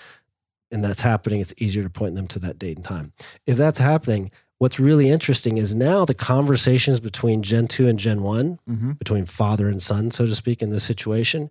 and 0.71 0.83
that's 0.83 1.01
happening, 1.01 1.41
it's 1.41 1.53
easier 1.57 1.83
to 1.83 1.89
point 1.89 2.15
them 2.15 2.27
to 2.27 2.39
that 2.39 2.57
date 2.57 2.77
and 2.77 2.85
time. 2.85 3.13
If 3.45 3.57
that's 3.57 3.79
happening, 3.79 4.31
what's 4.57 4.79
really 4.79 5.09
interesting 5.09 5.57
is 5.57 5.75
now 5.75 6.05
the 6.05 6.13
conversations 6.13 6.99
between 6.99 7.43
Gen 7.43 7.67
2 7.67 7.87
and 7.87 7.99
Gen 7.99 8.23
one 8.23 8.59
mm-hmm. 8.69 8.91
between 8.93 9.25
father 9.25 9.67
and 9.67 9.81
son, 9.81 10.11
so 10.11 10.25
to 10.25 10.35
speak, 10.35 10.61
in 10.61 10.69
this 10.69 10.83
situation, 10.83 11.49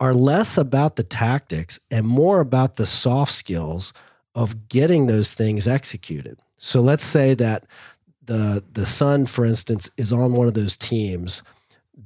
are 0.00 0.14
less 0.14 0.56
about 0.56 0.96
the 0.96 1.02
tactics 1.02 1.80
and 1.90 2.06
more 2.06 2.40
about 2.40 2.76
the 2.76 2.86
soft 2.86 3.32
skills 3.32 3.92
of 4.34 4.68
getting 4.68 5.06
those 5.06 5.34
things 5.34 5.66
executed. 5.66 6.38
So 6.58 6.80
let's 6.80 7.04
say 7.04 7.34
that 7.34 7.66
the 8.24 8.62
the 8.72 8.86
son, 8.86 9.26
for 9.26 9.44
instance, 9.44 9.90
is 9.96 10.12
on 10.12 10.32
one 10.32 10.48
of 10.48 10.54
those 10.54 10.76
teams 10.76 11.42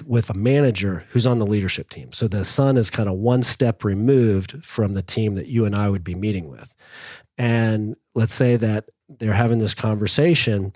with 0.07 0.31
a 0.31 0.35
manager 0.35 1.05
who's 1.11 1.27
on 1.27 1.39
the 1.39 1.47
leadership 1.47 1.91
team. 1.91 2.13
So 2.13 2.27
the 2.27 2.45
son 2.45 2.77
is 2.77 2.89
kind 2.89 3.09
of 3.09 3.17
one 3.17 3.43
step 3.43 3.85
removed 3.85 4.65
from 4.65 4.95
the 4.95 5.03
team 5.03 5.35
that 5.35 5.49
you 5.49 5.67
and 5.67 5.77
I 5.77 5.91
would 5.91 6.05
be 6.05 6.15
meeting 6.15 6.49
with. 6.49 6.75
And 7.39 7.97
let's 8.15 8.35
say 8.35 8.57
that 8.57 8.89
they're 9.09 9.33
having 9.33 9.59
this 9.59 9.75
conversation 9.75 10.73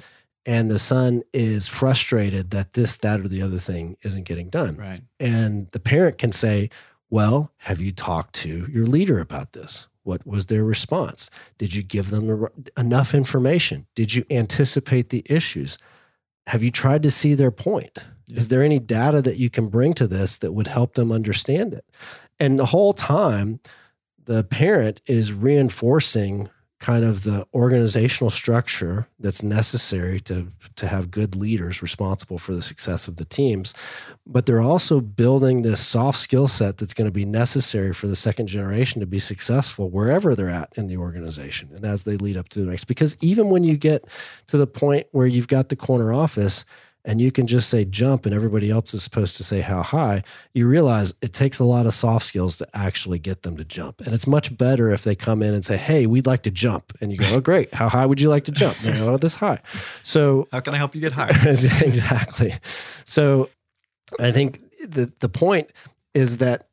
and 0.47 0.71
the 0.71 0.79
son 0.79 1.25
is 1.33 1.67
frustrated 1.67 2.53
that 2.53 2.75
this, 2.75 2.97
that, 2.99 3.21
or 3.21 3.27
the 3.27 3.43
other 3.43 3.59
thing 3.59 3.97
isn't 4.03 4.23
getting 4.23 4.49
done. 4.49 4.77
Right. 4.77 5.03
And 5.19 5.69
the 5.73 5.81
parent 5.81 6.19
can 6.19 6.31
say, 6.31 6.71
Well, 7.11 7.53
have 7.59 7.81
you 7.81 7.91
talked 7.91 8.35
to 8.37 8.67
your 8.71 8.87
leader 8.87 9.19
about 9.19 9.53
this? 9.53 9.89
What 10.05 10.25
was 10.25 10.47
their 10.47 10.65
response? 10.65 11.31
Did 11.59 11.75
you 11.75 11.83
give 11.83 12.11
them 12.11 12.47
enough 12.77 13.13
information? 13.13 13.87
Did 13.97 14.15
you 14.15 14.25
anticipate 14.31 15.09
the 15.09 15.25
issues? 15.27 15.79
Have 16.47 16.63
you 16.63 16.71
tried 16.71 17.03
to 17.03 17.11
see 17.11 17.35
their 17.35 17.51
point? 17.51 17.99
Yeah. 18.29 18.39
Is 18.39 18.47
there 18.47 18.63
any 18.63 18.79
data 18.79 19.21
that 19.23 19.39
you 19.39 19.51
can 19.51 19.69
bring 19.69 19.95
to 19.95 20.07
this 20.07 20.39
that 20.39 20.53
would 20.53 20.69
help 20.69 20.95
them 20.95 21.11
understand 21.11 21.75
it? 21.75 21.85
And 22.39 22.57
the 22.57 22.67
whole 22.67 22.93
time, 22.93 23.59
the 24.27 24.45
parent 24.45 25.01
is 25.07 25.33
reinforcing 25.33 26.49
kind 26.79 27.05
of 27.05 27.23
the 27.23 27.47
organizational 27.55 28.29
structure 28.29 29.09
that's 29.19 29.43
necessary 29.43 30.21
to 30.21 30.53
to 30.77 30.87
have 30.87 31.11
good 31.11 31.35
leaders 31.35 31.81
responsible 31.81 32.37
for 32.37 32.55
the 32.55 32.61
success 32.61 33.09
of 33.09 33.17
the 33.17 33.25
teams 33.25 33.73
but 34.27 34.45
they're 34.45 34.61
also 34.61 35.01
building 35.01 35.63
this 35.63 35.85
soft 35.85 36.19
skill 36.19 36.49
set 36.49 36.77
that's 36.77 36.93
going 36.93 37.07
to 37.07 37.13
be 37.13 37.25
necessary 37.25 37.95
for 37.95 38.09
the 38.09 38.17
second 38.17 38.49
generation 38.49 39.01
to 39.01 39.07
be 39.07 39.21
successful 39.21 39.89
wherever 39.89 40.35
they're 40.35 40.51
at 40.51 40.73
in 40.77 40.89
the 40.89 40.97
organization 40.97 41.71
and 41.75 41.85
as 41.85 42.05
they 42.05 42.17
lead 42.17 42.37
up 42.37 42.49
to 42.49 42.59
the 42.59 42.67
next. 42.67 42.85
Because 42.85 43.17
even 43.21 43.49
when 43.49 43.63
you 43.63 43.77
get 43.77 44.05
to 44.49 44.59
the 44.59 44.67
point 44.67 45.07
where 45.13 45.27
you've 45.27 45.49
got 45.49 45.69
the 45.69 45.77
corner 45.77 46.13
office 46.13 46.65
and 47.07 47.21
you 47.21 47.31
can 47.31 47.47
just 47.47 47.71
say 47.71 47.85
jump 47.85 48.27
and 48.27 48.35
everybody 48.35 48.69
else 48.69 48.93
is 48.93 49.03
supposed 49.03 49.37
to 49.37 49.45
say 49.45 49.61
how 49.61 49.81
high, 49.83 50.25
you 50.55 50.67
realize 50.67 51.15
it 51.23 51.33
takes 51.33 51.61
a 51.61 51.65
lot 51.65 51.87
of 51.87 51.95
soft 51.95 52.27
skills 52.27 52.57
to 52.57 52.67
actually 52.75 53.21
get 53.21 53.45
them 53.45 53.57
to 53.57 53.65
jump. 53.65 54.01
And 54.01 54.13
it's 54.13 54.27
much 54.27 54.59
better 54.59 54.91
if 54.91 55.05
they 55.05 55.15
come 55.15 55.41
in 55.41 55.55
and 55.55 55.65
say, 55.65 55.77
Hey, 55.77 56.07
we'd 56.07 56.27
like 56.27 56.43
to 56.43 56.51
jump. 56.51 56.93
And 57.01 57.13
you 57.13 57.19
go, 57.19 57.35
Oh, 57.35 57.41
great. 57.41 57.73
How 57.73 57.89
high 57.89 58.05
would 58.05 58.21
you 58.21 58.29
like 58.29 58.45
to 58.45 58.53
jump? 58.53 58.77
They 58.79 58.91
go, 58.91 59.15
Oh, 59.15 59.17
this 59.17 59.37
high. 59.37 59.61
So 60.03 60.49
how 60.53 60.61
can 60.61 60.75
I 60.75 60.79
help 60.79 60.97
you 60.97 61.01
get 61.01 61.13
higher? 61.13 61.31
exactly. 61.49 62.55
So 63.05 63.51
I 64.19 64.33
think 64.33 64.59
the, 64.85 65.13
the 65.21 65.29
point 65.29 65.71
is 66.13 66.39
that 66.39 66.67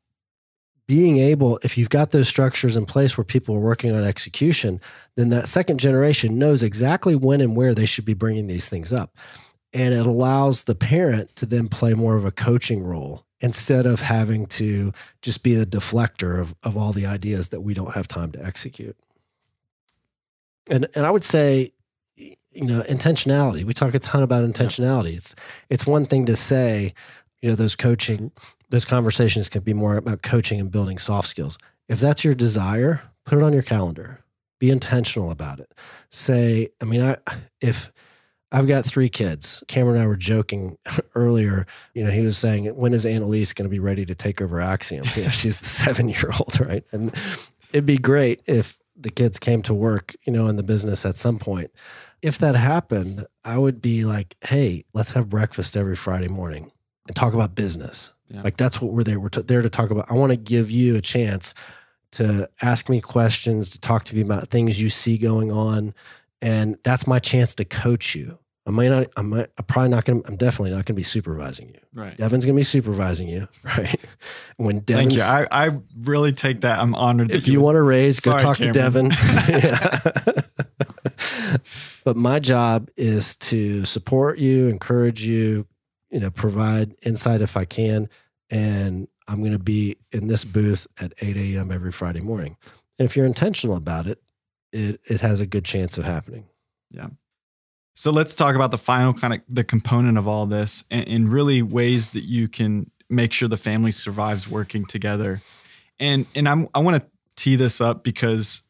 being 0.88 1.18
able, 1.18 1.60
if 1.64 1.78
you've 1.78 1.90
got 1.90 2.12
those 2.12 2.28
structures 2.28 2.76
in 2.76 2.86
place 2.86 3.18
where 3.18 3.24
people 3.24 3.56
are 3.56 3.60
working 3.60 3.92
on 3.92 4.04
execution, 4.04 4.82
then 5.16 5.30
that 5.30 5.48
second 5.48 5.80
generation 5.80 6.40
knows 6.40 6.64
exactly 6.64 7.16
when 7.16 7.40
and 7.40 7.56
where 7.56 7.74
they 7.76 7.86
should 7.86 8.04
be 8.04 8.16
bringing 8.16 8.48
these 8.48 8.68
things 8.68 8.92
up 8.92 9.16
and 9.74 9.94
it 9.94 10.06
allows 10.06 10.64
the 10.64 10.76
parent 10.76 11.36
to 11.38 11.46
then 11.46 11.68
play 11.68 11.94
more 11.94 12.16
of 12.16 12.26
a 12.26 12.32
coaching 12.32 12.84
role 12.84 13.26
instead 13.42 13.86
of 13.86 14.00
having 14.00 14.46
to 14.46 14.94
just 15.22 15.44
be 15.44 15.56
the 15.56 15.66
deflector 15.66 16.40
of, 16.40 16.56
of 16.64 16.78
all 16.78 16.94
the 16.94 17.06
ideas 17.06 17.50
that 17.50 17.62
we 17.62 17.74
don't 17.74 17.94
have 17.94 18.08
time 18.08 18.32
to 18.32 18.44
execute. 18.44 18.96
And 20.70 20.88
and 20.96 21.06
I 21.06 21.12
would 21.12 21.26
say, 21.26 21.74
you 22.16 22.38
know, 22.56 22.82
intentionality. 22.84 23.66
We 23.66 23.74
talk 23.74 23.94
a 23.94 24.00
ton 24.00 24.24
about 24.24 24.50
intentionality. 24.50 25.16
It's 25.16 25.36
it's 25.70 25.86
one 25.86 26.06
thing 26.06 26.26
to 26.28 26.36
say, 26.36 26.94
you 27.42 27.50
know, 27.50 27.56
those 27.56 27.76
coaching, 27.76 28.32
those 28.70 28.86
conversations 28.86 29.50
can 29.50 29.64
be 29.64 29.74
more 29.74 29.98
about 29.98 30.22
coaching 30.22 30.60
and 30.60 30.72
building 30.72 30.98
soft 30.98 31.28
skills. 31.28 31.58
If 31.90 32.00
that's 32.00 32.24
your 32.24 32.36
desire, 32.36 33.02
put 33.26 33.38
it 33.38 33.44
on 33.44 33.52
your 33.52 33.62
calendar. 33.62 34.20
Be 34.60 34.72
intentional 34.72 35.32
about 35.32 35.60
it. 35.60 35.74
Say, 36.10 36.70
I 36.80 36.86
mean, 36.86 37.02
I 37.02 37.18
if 37.60 37.92
I've 38.54 38.68
got 38.68 38.86
three 38.86 39.10
kids. 39.10 39.64
Cameron 39.68 39.96
and 39.96 40.04
I 40.04 40.08
were 40.08 40.16
joking 40.16 40.78
earlier. 41.16 41.66
You 41.96 42.04
know, 42.04 42.12
he 42.12 42.22
was 42.22 42.38
saying, 42.38 42.68
when 42.76 42.94
is 42.94 43.06
Annalise 43.06 43.52
going 43.52 43.66
to 43.66 43.70
be 43.70 43.80
ready 43.80 44.06
to 44.06 44.14
take 44.14 44.42
over 44.42 44.62
Axiom? 44.62 45.06
Yeah, 45.16 45.30
she's 45.32 45.58
the 45.58 45.66
seven 45.66 46.08
year 46.08 46.32
old, 46.40 46.60
right? 46.60 46.84
And 46.92 47.14
it'd 47.72 47.88
be 47.88 47.98
great 47.98 48.42
if 48.46 48.80
the 48.96 49.10
kids 49.10 49.40
came 49.40 49.64
to 49.64 49.74
work, 49.74 50.16
you 50.24 50.32
know, 50.32 50.48
in 50.48 50.56
the 50.56 50.64
business 50.64 51.04
at 51.06 51.18
some 51.18 51.40
point. 51.40 51.72
If 52.22 52.38
that 52.38 52.56
happened, 52.56 53.26
I 53.44 53.58
would 53.58 53.82
be 53.82 54.06
like, 54.06 54.38
hey, 54.46 54.86
let's 54.94 55.12
have 55.12 55.30
breakfast 55.30 55.76
every 55.76 55.96
Friday 55.96 56.30
morning 56.30 56.72
and 57.08 57.16
talk 57.16 57.34
about 57.34 57.56
business. 57.56 58.14
Yeah. 58.30 58.44
Like 58.44 58.56
that's 58.56 58.80
what 58.80 58.94
we're 58.94 59.04
there. 59.04 59.20
We're 59.20 59.30
t- 59.30 59.42
there 59.42 59.64
to 59.64 59.70
talk 59.70 59.90
about. 59.90 60.10
I 60.10 60.14
want 60.14 60.32
to 60.32 60.38
give 60.38 60.70
you 60.70 60.96
a 60.96 61.02
chance 61.02 61.54
to 62.12 62.48
ask 62.62 62.88
me 62.88 63.02
questions, 63.02 63.72
to 63.72 63.82
talk 63.82 64.06
to 64.06 64.16
me 64.16 64.22
about 64.22 64.48
things 64.48 64.80
you 64.80 64.90
see 64.90 65.18
going 65.18 65.52
on. 65.52 65.96
And 66.42 66.78
that's 66.84 67.08
my 67.08 67.20
chance 67.20 67.56
to 67.56 67.66
coach 67.66 68.14
you 68.16 68.38
I 68.66 68.72
might 68.72 68.88
not, 68.88 69.08
I 69.18 69.22
might, 69.22 69.50
I'm 69.58 69.66
probably 69.66 69.90
not 69.90 70.06
going 70.06 70.22
to, 70.22 70.28
I'm 70.28 70.38
definitely 70.38 70.70
not 70.70 70.78
going 70.78 70.86
to 70.86 70.94
be 70.94 71.04
supervising 71.04 71.70
you. 71.70 71.80
Right. 71.94 72.16
Devin's 72.16 72.46
going 72.46 72.56
to 72.56 72.60
be 72.60 72.64
supervising 72.64 73.28
you. 73.28 73.48
Right. 73.64 74.00
When 74.58 74.80
Devin, 74.80 75.10
Thank 75.10 75.18
you. 75.18 75.24
I, 75.24 75.48
I 75.52 75.72
really 76.02 76.32
take 76.32 76.62
that. 76.62 76.80
I'm 76.80 76.96
honored. 76.96 77.32
If 77.32 77.48
you, 77.48 77.54
you 77.54 77.62
want 77.62 77.76
to 77.76 77.82
raise, 77.82 78.20
go 78.20 78.38
talk 78.38 78.58
Cameron. 78.58 79.10
to 79.10 79.12
Devin. 79.12 80.44
but 82.04 82.16
my 82.16 82.40
job 82.40 82.90
is 82.96 83.36
to 83.38 83.84
support 83.86 84.38
you, 84.38 84.68
encourage 84.68 85.26
you, 85.26 85.66
you 86.10 86.20
know, 86.20 86.30
provide 86.30 86.96
insight 87.02 87.42
if 87.42 87.58
I 87.58 87.66
can. 87.66 88.10
And 88.50 89.08
I'm 89.28 89.40
going 89.40 89.54
to 89.54 89.60
be 89.60 89.98
in 90.12 90.28
this 90.28 90.46
booth 90.46 90.88
at 91.00 91.14
8 91.20 91.36
a.m. 91.36 91.72
every 91.72 91.92
Friday 91.92 92.22
morning. 92.22 92.58
And 93.00 93.06
if 93.06 93.18
you're 93.18 93.26
intentional 93.26 93.76
about 93.76 94.08
it, 94.08 94.22
it, 94.72 95.00
it 95.06 95.22
has 95.22 95.42
a 95.42 95.48
good 95.48 95.66
chance 95.66 95.98
of 95.98 96.06
happening. 96.06 96.46
Yeah. 96.92 97.08
So 97.96 98.12
let's 98.12 98.36
talk 98.36 98.56
about 98.56 98.72
the 98.72 98.78
final 98.78 99.14
kind 99.14 99.36
of 99.36 99.42
the 99.48 99.64
component 99.64 100.18
of 100.18 100.28
all 100.28 100.46
this 100.46 100.84
and, 100.90 101.08
and, 101.08 101.32
really 101.32 101.62
ways 101.62 102.12
that 102.12 102.24
you 102.24 102.48
can 102.48 102.90
make 103.10 103.32
sure 103.32 103.48
the 103.48 103.58
family 103.58 103.92
survives 103.92 104.50
working 104.50 104.86
together. 104.86 105.42
And 106.00 106.26
and 106.36 106.50
I'm 106.50 106.68
I 106.74 106.80
want 106.80 106.98
to 106.98 107.08
tee 107.36 107.56
this 107.56 107.80
up 107.80 108.04
because 108.04 108.64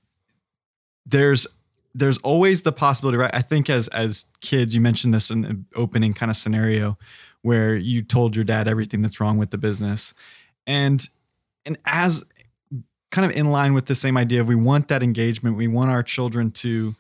there's 1.06 1.48
there's 1.96 2.18
always 2.20 2.64
the 2.64 2.72
possibility, 2.72 3.18
right? 3.18 3.34
I 3.34 3.42
think 3.42 3.70
as 3.70 3.88
as 3.90 4.26
kids, 4.42 4.76
you 4.76 4.82
mentioned 4.82 5.14
this 5.14 5.30
in 5.30 5.42
the 5.42 5.64
opening 5.76 6.14
kind 6.14 6.30
of 6.30 6.36
scenario 6.36 6.98
where 7.44 7.76
you 7.76 8.02
told 8.02 8.36
your 8.36 8.46
dad 8.46 8.68
everything 8.68 9.02
that's 9.02 9.20
wrong 9.20 9.38
with 9.38 9.52
the 9.52 9.58
business. 9.58 10.14
And 10.68 11.08
and 11.66 11.78
as 11.86 12.26
kind 13.12 13.30
of 13.30 13.38
in 13.38 13.52
line 13.52 13.74
with 13.74 13.86
the 13.86 13.96
same 13.96 14.18
idea 14.18 14.42
of 14.42 14.48
we 14.48 14.56
want 14.56 14.88
that 14.88 15.04
engagement, 15.04 15.56
we 15.56 15.68
want 15.68 15.92
our 15.92 16.02
children 16.02 16.50
to 16.50 16.96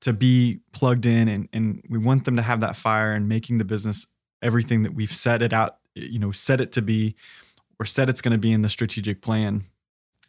to 0.00 0.12
be 0.12 0.60
plugged 0.72 1.06
in 1.06 1.28
and, 1.28 1.48
and 1.52 1.84
we 1.88 1.98
want 1.98 2.24
them 2.24 2.36
to 2.36 2.42
have 2.42 2.60
that 2.60 2.76
fire 2.76 3.12
and 3.12 3.28
making 3.28 3.58
the 3.58 3.64
business 3.64 4.06
everything 4.42 4.82
that 4.82 4.94
we've 4.94 5.14
set 5.14 5.42
it 5.42 5.52
out, 5.52 5.76
you 5.94 6.18
know, 6.18 6.32
set 6.32 6.60
it 6.60 6.72
to 6.72 6.82
be 6.82 7.14
or 7.78 7.86
said 7.86 8.08
it's 8.08 8.20
going 8.20 8.32
to 8.32 8.38
be 8.38 8.52
in 8.52 8.62
the 8.62 8.68
strategic 8.68 9.20
plan. 9.20 9.64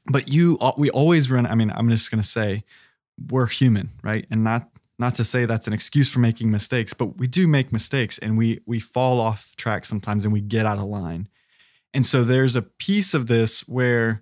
But 0.07 0.27
you, 0.27 0.57
uh, 0.59 0.73
we 0.77 0.89
always 0.89 1.29
run. 1.29 1.45
I 1.45 1.55
mean, 1.55 1.71
I'm 1.73 1.89
just 1.89 2.11
going 2.11 2.21
to 2.21 2.27
say 2.27 2.63
we're 3.29 3.47
human, 3.47 3.91
right? 4.03 4.25
And 4.29 4.43
not 4.43 4.67
not 4.97 5.15
to 5.15 5.23
say 5.23 5.45
that's 5.45 5.65
an 5.65 5.73
excuse 5.73 6.11
for 6.11 6.19
making 6.19 6.51
mistakes, 6.51 6.93
but 6.93 7.17
we 7.17 7.25
do 7.25 7.47
make 7.47 7.73
mistakes 7.73 8.19
and 8.19 8.37
we 8.37 8.61
we 8.65 8.79
fall 8.79 9.19
off 9.19 9.55
track 9.55 9.85
sometimes 9.85 10.25
and 10.25 10.33
we 10.33 10.41
get 10.41 10.65
out 10.65 10.77
of 10.77 10.85
line. 10.85 11.27
And 11.93 12.05
so 12.05 12.23
there's 12.23 12.55
a 12.55 12.61
piece 12.61 13.13
of 13.13 13.27
this 13.27 13.61
where 13.67 14.21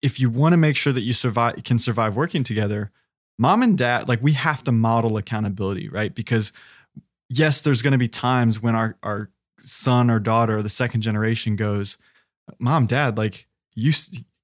if 0.00 0.18
you 0.18 0.30
want 0.30 0.52
to 0.52 0.56
make 0.56 0.76
sure 0.76 0.92
that 0.92 1.02
you 1.02 1.12
survive 1.12 1.62
can 1.64 1.78
survive 1.78 2.16
working 2.16 2.44
together, 2.44 2.90
mom 3.38 3.62
and 3.62 3.76
dad, 3.76 4.08
like 4.08 4.22
we 4.22 4.32
have 4.32 4.62
to 4.64 4.72
model 4.72 5.16
accountability, 5.16 5.88
right? 5.88 6.14
Because 6.14 6.52
yes, 7.28 7.60
there's 7.60 7.82
going 7.82 7.92
to 7.92 7.98
be 7.98 8.08
times 8.08 8.60
when 8.60 8.74
our 8.74 8.96
our 9.02 9.30
son 9.58 10.10
or 10.10 10.18
daughter, 10.18 10.58
or 10.58 10.62
the 10.62 10.68
second 10.68 11.00
generation, 11.02 11.56
goes, 11.56 11.98
"Mom, 12.58 12.86
dad, 12.86 13.16
like 13.16 13.46
you 13.74 13.92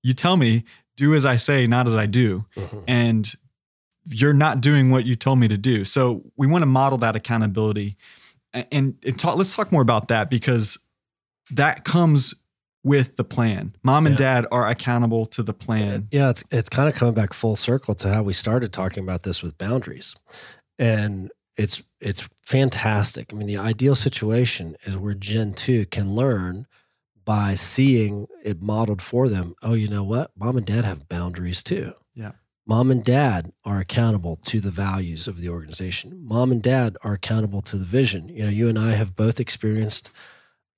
you 0.03 0.15
tell 0.15 0.37
me, 0.37 0.65
do 0.97 1.15
as 1.15 1.25
I 1.25 1.37
say, 1.37 1.67
not 1.67 1.87
as 1.89 1.97
I 1.97 2.07
do," 2.07 2.45
mm-hmm. 2.57 2.81
and 2.87 3.35
you're 4.11 4.33
not 4.33 4.61
doing 4.61 4.91
what 4.91 5.05
you 5.05 5.17
told 5.17 5.39
me 5.39 5.49
to 5.49 5.59
do. 5.59 5.85
So 5.85 6.23
we 6.37 6.47
want 6.47 6.63
to 6.63 6.67
model 6.67 6.99
that 6.99 7.17
accountability. 7.17 7.97
And, 8.55 8.97
and 9.05 9.19
talk, 9.19 9.37
let's 9.37 9.55
talk 9.55 9.71
more 9.71 9.83
about 9.83 10.09
that 10.09 10.31
because 10.31 10.79
that 11.51 11.85
comes 11.85 12.35
with 12.89 13.17
the 13.17 13.25
plan. 13.25 13.77
Mom 13.83 14.07
and 14.07 14.19
yeah. 14.19 14.41
dad 14.41 14.47
are 14.51 14.67
accountable 14.67 15.27
to 15.27 15.43
the 15.43 15.53
plan. 15.53 16.09
Yeah, 16.11 16.31
it's 16.31 16.43
it's 16.51 16.71
kind 16.71 16.89
of 16.89 16.95
coming 16.95 17.13
back 17.13 17.35
full 17.35 17.55
circle 17.55 17.95
to 17.97 18.09
how 18.09 18.23
we 18.23 18.33
started 18.33 18.73
talking 18.73 19.03
about 19.03 19.25
this 19.25 19.43
with 19.43 19.59
boundaries. 19.59 20.17
And 20.79 21.31
it's 21.59 21.83
it's 22.01 22.27
fantastic. 22.47 23.31
I 23.31 23.37
mean, 23.37 23.47
the 23.47 23.59
ideal 23.59 23.95
situation 23.95 24.75
is 24.85 24.97
where 24.97 25.13
Gen 25.13 25.53
2 25.53 25.87
can 25.87 26.15
learn 26.15 26.67
by 27.27 27.55
seeing 27.55 28.27
it 28.43 28.63
modeled 28.63 29.03
for 29.03 29.29
them. 29.29 29.55
Oh, 29.63 29.75
you 29.75 29.89
know 29.89 30.05
what? 30.05 30.31
Mom 30.35 30.57
and 30.57 30.65
dad 30.65 30.87
have 30.87 31.11
boundaries 31.11 31.63
too. 31.63 31.93
Yeah. 32.15 32.33
Mom 32.67 32.91
and 32.91 33.05
dad 33.05 33.53
are 33.67 33.81
accountable 33.81 34.37
to 34.47 34.61
the 34.61 34.71
values 34.71 35.29
of 35.29 35.41
the 35.41 35.51
organization. 35.51 36.19
Mom 36.23 36.51
and 36.51 36.63
dad 36.63 36.97
are 37.03 37.13
accountable 37.13 37.61
to 37.63 37.77
the 37.77 37.85
vision. 37.85 38.31
You 38.31 38.45
know, 38.45 38.51
you 38.51 38.69
and 38.69 38.79
I 38.79 38.93
have 38.93 39.15
both 39.15 39.41
experienced 39.41 40.11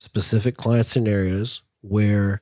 specific 0.01 0.57
client 0.57 0.87
scenarios 0.87 1.63
where 1.81 2.41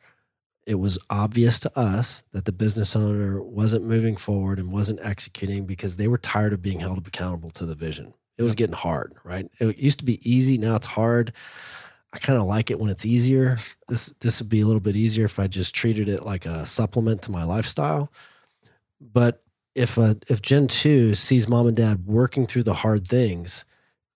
it 0.66 0.74
was 0.74 0.98
obvious 1.08 1.58
to 1.60 1.78
us 1.78 2.22
that 2.32 2.44
the 2.44 2.52
business 2.52 2.94
owner 2.94 3.42
wasn't 3.42 3.84
moving 3.84 4.16
forward 4.16 4.58
and 4.58 4.70
wasn't 4.70 5.00
executing 5.02 5.64
because 5.64 5.96
they 5.96 6.08
were 6.08 6.18
tired 6.18 6.52
of 6.52 6.60
being 6.60 6.80
held 6.80 7.06
accountable 7.06 7.50
to 7.50 7.64
the 7.64 7.74
vision. 7.74 8.12
It 8.36 8.42
was 8.42 8.54
getting 8.54 8.76
hard, 8.76 9.14
right? 9.24 9.50
It 9.58 9.78
used 9.78 9.98
to 10.00 10.04
be 10.04 10.20
easy, 10.30 10.58
now 10.58 10.76
it's 10.76 10.86
hard. 10.86 11.32
I 12.12 12.18
kind 12.18 12.38
of 12.38 12.46
like 12.46 12.70
it 12.70 12.78
when 12.78 12.90
it's 12.90 13.04
easier. 13.04 13.58
This 13.88 14.14
this 14.20 14.40
would 14.40 14.48
be 14.48 14.60
a 14.60 14.66
little 14.66 14.80
bit 14.80 14.96
easier 14.96 15.24
if 15.24 15.38
I 15.38 15.46
just 15.46 15.74
treated 15.74 16.08
it 16.08 16.22
like 16.22 16.46
a 16.46 16.64
supplement 16.64 17.22
to 17.22 17.30
my 17.30 17.44
lifestyle. 17.44 18.12
But 19.00 19.42
if 19.74 19.98
a, 19.98 20.16
if 20.28 20.40
Gen 20.42 20.68
two 20.68 21.14
sees 21.14 21.48
mom 21.48 21.66
and 21.66 21.76
dad 21.76 22.06
working 22.06 22.46
through 22.46 22.64
the 22.64 22.74
hard 22.74 23.06
things, 23.06 23.64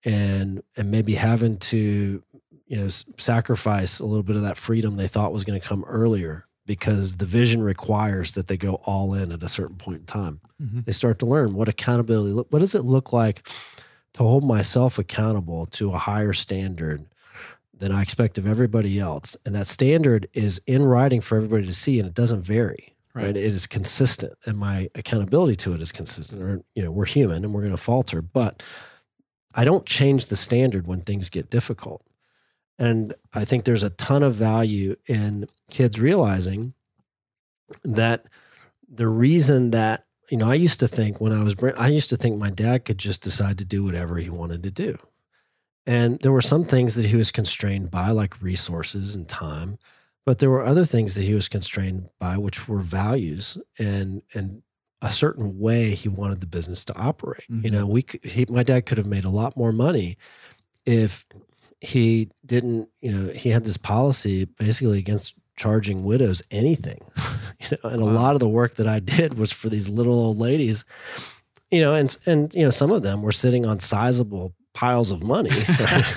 and 0.04 0.62
and 0.76 0.90
maybe 0.90 1.14
having 1.14 1.58
to 1.58 2.22
you 2.72 2.78
know 2.78 2.88
sacrifice 2.88 4.00
a 4.00 4.06
little 4.06 4.22
bit 4.22 4.34
of 4.34 4.42
that 4.42 4.56
freedom 4.56 4.96
they 4.96 5.06
thought 5.06 5.30
was 5.30 5.44
going 5.44 5.60
to 5.60 5.68
come 5.68 5.84
earlier 5.84 6.46
because 6.64 7.18
the 7.18 7.26
vision 7.26 7.62
requires 7.62 8.32
that 8.32 8.46
they 8.46 8.56
go 8.56 8.76
all 8.86 9.12
in 9.12 9.30
at 9.30 9.42
a 9.42 9.48
certain 9.48 9.76
point 9.76 9.98
in 9.98 10.06
time. 10.06 10.40
Mm-hmm. 10.60 10.80
They 10.86 10.92
start 10.92 11.18
to 11.18 11.26
learn 11.26 11.52
what 11.52 11.68
accountability 11.68 12.32
what 12.32 12.60
does 12.60 12.74
it 12.74 12.84
look 12.84 13.12
like 13.12 13.46
to 14.14 14.22
hold 14.22 14.42
myself 14.42 14.98
accountable 14.98 15.66
to 15.66 15.92
a 15.92 15.98
higher 15.98 16.32
standard 16.32 17.04
than 17.74 17.92
I 17.92 18.00
expect 18.00 18.38
of 18.38 18.46
everybody 18.46 18.98
else. 18.98 19.36
And 19.44 19.54
that 19.54 19.68
standard 19.68 20.26
is 20.32 20.58
in 20.66 20.82
writing 20.84 21.20
for 21.20 21.36
everybody 21.36 21.66
to 21.66 21.74
see 21.74 21.98
and 21.98 22.08
it 22.08 22.14
doesn't 22.14 22.42
vary. 22.42 22.96
Right. 23.12 23.26
right. 23.26 23.36
It 23.36 23.44
is 23.44 23.66
consistent 23.66 24.32
and 24.46 24.56
my 24.56 24.88
accountability 24.94 25.56
to 25.56 25.74
it 25.74 25.82
is 25.82 25.92
consistent. 25.92 26.42
Or, 26.42 26.62
you 26.74 26.82
know, 26.82 26.90
we're 26.90 27.04
human 27.04 27.44
and 27.44 27.52
we're 27.52 27.60
going 27.60 27.72
to 27.72 27.76
falter, 27.76 28.22
but 28.22 28.62
I 29.54 29.64
don't 29.64 29.84
change 29.84 30.28
the 30.28 30.36
standard 30.36 30.86
when 30.86 31.02
things 31.02 31.28
get 31.28 31.50
difficult. 31.50 32.02
And 32.78 33.14
I 33.32 33.44
think 33.44 33.64
there's 33.64 33.82
a 33.82 33.90
ton 33.90 34.22
of 34.22 34.34
value 34.34 34.96
in 35.06 35.46
kids 35.70 36.00
realizing 36.00 36.74
that 37.84 38.26
the 38.88 39.08
reason 39.08 39.70
that, 39.70 40.06
you 40.30 40.36
know, 40.36 40.50
I 40.50 40.54
used 40.54 40.80
to 40.80 40.88
think 40.88 41.20
when 41.20 41.32
I 41.32 41.42
was, 41.42 41.54
I 41.76 41.88
used 41.88 42.10
to 42.10 42.16
think 42.16 42.38
my 42.38 42.50
dad 42.50 42.84
could 42.84 42.98
just 42.98 43.22
decide 43.22 43.58
to 43.58 43.64
do 43.64 43.84
whatever 43.84 44.16
he 44.16 44.30
wanted 44.30 44.62
to 44.64 44.70
do. 44.70 44.98
And 45.86 46.18
there 46.20 46.32
were 46.32 46.42
some 46.42 46.64
things 46.64 46.94
that 46.94 47.06
he 47.06 47.16
was 47.16 47.30
constrained 47.30 47.90
by, 47.90 48.08
like 48.08 48.40
resources 48.42 49.14
and 49.14 49.28
time. 49.28 49.78
But 50.24 50.38
there 50.38 50.50
were 50.50 50.64
other 50.64 50.84
things 50.84 51.16
that 51.16 51.24
he 51.24 51.34
was 51.34 51.48
constrained 51.48 52.08
by, 52.20 52.38
which 52.38 52.68
were 52.68 52.80
values 52.80 53.58
and, 53.78 54.22
and, 54.34 54.62
a 55.02 55.10
certain 55.10 55.58
way 55.58 55.90
he 55.90 56.08
wanted 56.08 56.40
the 56.40 56.46
business 56.46 56.84
to 56.84 56.96
operate. 56.96 57.44
Mm-hmm. 57.50 57.64
You 57.64 57.70
know, 57.72 57.86
we 57.86 58.04
he, 58.22 58.46
my 58.48 58.62
dad 58.62 58.86
could 58.86 58.98
have 58.98 59.06
made 59.06 59.24
a 59.24 59.30
lot 59.30 59.56
more 59.56 59.72
money 59.72 60.16
if 60.86 61.26
he 61.82 62.30
didn't, 62.46 62.88
you 63.00 63.10
know, 63.10 63.32
he 63.32 63.48
had 63.48 63.64
this 63.64 63.76
policy 63.76 64.44
basically 64.44 65.00
against 65.00 65.34
charging 65.56 66.04
widows 66.04 66.40
anything. 66.52 67.04
you 67.60 67.76
know, 67.82 67.90
and 67.90 68.02
wow. 68.02 68.08
a 68.08 68.12
lot 68.12 68.34
of 68.34 68.40
the 68.40 68.48
work 68.48 68.76
that 68.76 68.86
I 68.86 69.00
did 69.00 69.34
was 69.34 69.50
for 69.50 69.68
these 69.68 69.88
little 69.88 70.14
old 70.14 70.38
ladies, 70.38 70.84
you 71.72 71.80
know, 71.80 71.94
and 71.94 72.16
and 72.24 72.54
you 72.54 72.62
know, 72.62 72.70
some 72.70 72.92
of 72.92 73.02
them 73.02 73.20
were 73.20 73.32
sitting 73.32 73.66
on 73.66 73.80
sizable 73.80 74.54
piles 74.72 75.10
of 75.10 75.22
money. 75.22 75.50
Right? 75.80 76.14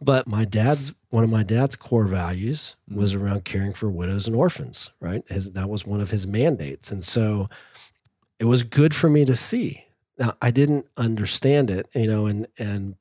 but 0.00 0.28
my 0.28 0.44
dad's 0.44 0.94
one 1.08 1.24
of 1.24 1.30
my 1.30 1.42
dad's 1.42 1.76
core 1.76 2.06
values 2.06 2.76
was 2.88 3.14
mm-hmm. 3.14 3.24
around 3.24 3.44
caring 3.44 3.72
for 3.72 3.90
widows 3.90 4.26
and 4.26 4.36
orphans, 4.36 4.90
right? 5.00 5.22
His, 5.28 5.52
that 5.52 5.68
was 5.68 5.86
one 5.86 6.00
of 6.00 6.10
his 6.10 6.26
mandates. 6.26 6.90
And 6.90 7.04
so 7.04 7.48
it 8.38 8.44
was 8.44 8.62
good 8.62 8.94
for 8.94 9.08
me 9.08 9.24
to 9.24 9.34
see. 9.34 9.84
Now 10.18 10.36
I 10.42 10.50
didn't 10.50 10.86
understand 10.96 11.70
it, 11.70 11.88
you 11.94 12.06
know, 12.06 12.26
and 12.26 12.46
and 12.58 12.96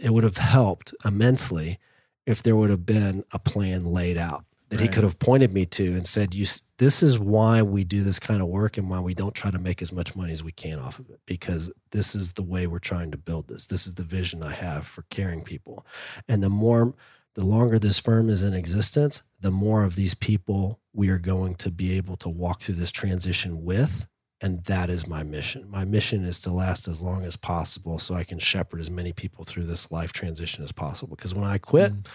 it 0.00 0.10
would 0.10 0.24
have 0.24 0.38
helped 0.38 0.94
immensely 1.04 1.78
if 2.26 2.42
there 2.42 2.56
would 2.56 2.70
have 2.70 2.86
been 2.86 3.24
a 3.32 3.38
plan 3.38 3.84
laid 3.86 4.16
out 4.16 4.44
that 4.70 4.76
right. 4.76 4.82
he 4.84 4.88
could 4.88 5.04
have 5.04 5.18
pointed 5.18 5.52
me 5.52 5.66
to 5.66 5.94
and 5.94 6.06
said, 6.06 6.34
"You, 6.34 6.46
this 6.78 7.02
is 7.02 7.18
why 7.18 7.60
we 7.62 7.84
do 7.84 8.02
this 8.02 8.18
kind 8.18 8.40
of 8.40 8.48
work 8.48 8.78
and 8.78 8.88
why 8.88 9.00
we 9.00 9.14
don't 9.14 9.34
try 9.34 9.50
to 9.50 9.58
make 9.58 9.82
as 9.82 9.92
much 9.92 10.16
money 10.16 10.32
as 10.32 10.44
we 10.44 10.52
can 10.52 10.78
off 10.78 10.98
of 10.98 11.10
it 11.10 11.20
because 11.26 11.72
this 11.90 12.14
is 12.14 12.34
the 12.34 12.42
way 12.42 12.66
we're 12.66 12.78
trying 12.78 13.10
to 13.10 13.18
build 13.18 13.48
this. 13.48 13.66
This 13.66 13.86
is 13.86 13.94
the 13.94 14.02
vision 14.04 14.42
I 14.42 14.52
have 14.52 14.86
for 14.86 15.02
caring 15.10 15.42
people, 15.42 15.84
and 16.26 16.42
the 16.42 16.50
more." 16.50 16.94
The 17.36 17.44
longer 17.44 17.78
this 17.78 18.00
firm 18.00 18.28
is 18.28 18.42
in 18.42 18.54
existence, 18.54 19.22
the 19.38 19.52
more 19.52 19.84
of 19.84 19.94
these 19.94 20.14
people 20.14 20.80
we 20.92 21.10
are 21.10 21.18
going 21.18 21.54
to 21.54 21.70
be 21.70 21.96
able 21.96 22.16
to 22.16 22.28
walk 22.28 22.60
through 22.60 22.74
this 22.74 22.90
transition 22.90 23.62
with 23.62 24.08
and 24.40 24.64
that 24.64 24.88
is 24.88 25.06
my 25.06 25.22
mission. 25.22 25.68
My 25.70 25.84
mission 25.84 26.24
is 26.24 26.40
to 26.40 26.50
last 26.50 26.88
as 26.88 27.02
long 27.02 27.24
as 27.24 27.36
possible 27.36 27.98
so 27.98 28.14
I 28.14 28.24
can 28.24 28.38
shepherd 28.38 28.80
as 28.80 28.90
many 28.90 29.12
people 29.12 29.44
through 29.44 29.64
this 29.64 29.90
life 29.90 30.12
transition 30.12 30.64
as 30.64 30.72
possible. 30.72 31.14
Because 31.14 31.34
when 31.34 31.44
I 31.44 31.58
quit, 31.58 31.92
mm. 31.92 32.06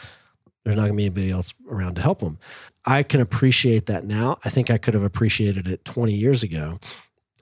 there's 0.64 0.76
not 0.76 0.84
going 0.84 0.94
to 0.94 0.98
be 0.98 1.06
anybody 1.06 1.32
else 1.32 1.54
around 1.70 1.96
to 1.96 2.02
help 2.02 2.20
them. 2.20 2.40
I 2.84 3.04
can 3.04 3.22
appreciate 3.22 3.86
that 3.86 4.06
now. 4.06 4.40
I 4.44 4.50
think 4.50 4.72
I 4.72 4.78
could 4.78 4.96
have 4.96 5.04
appreciated 5.04 5.68
it 5.68 5.86
20 5.86 6.14
years 6.14 6.42
ago 6.42 6.80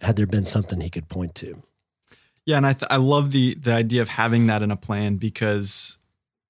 had 0.01 0.17
there 0.17 0.27
been 0.27 0.45
something 0.45 0.81
he 0.81 0.89
could 0.89 1.07
point 1.07 1.33
to. 1.35 1.63
Yeah, 2.45 2.57
and 2.57 2.65
I 2.65 2.73
th- 2.73 2.91
I 2.91 2.97
love 2.97 3.31
the 3.31 3.55
the 3.55 3.71
idea 3.71 4.01
of 4.01 4.09
having 4.09 4.47
that 4.47 4.61
in 4.61 4.69
a 4.69 4.75
plan 4.75 5.15
because 5.15 5.97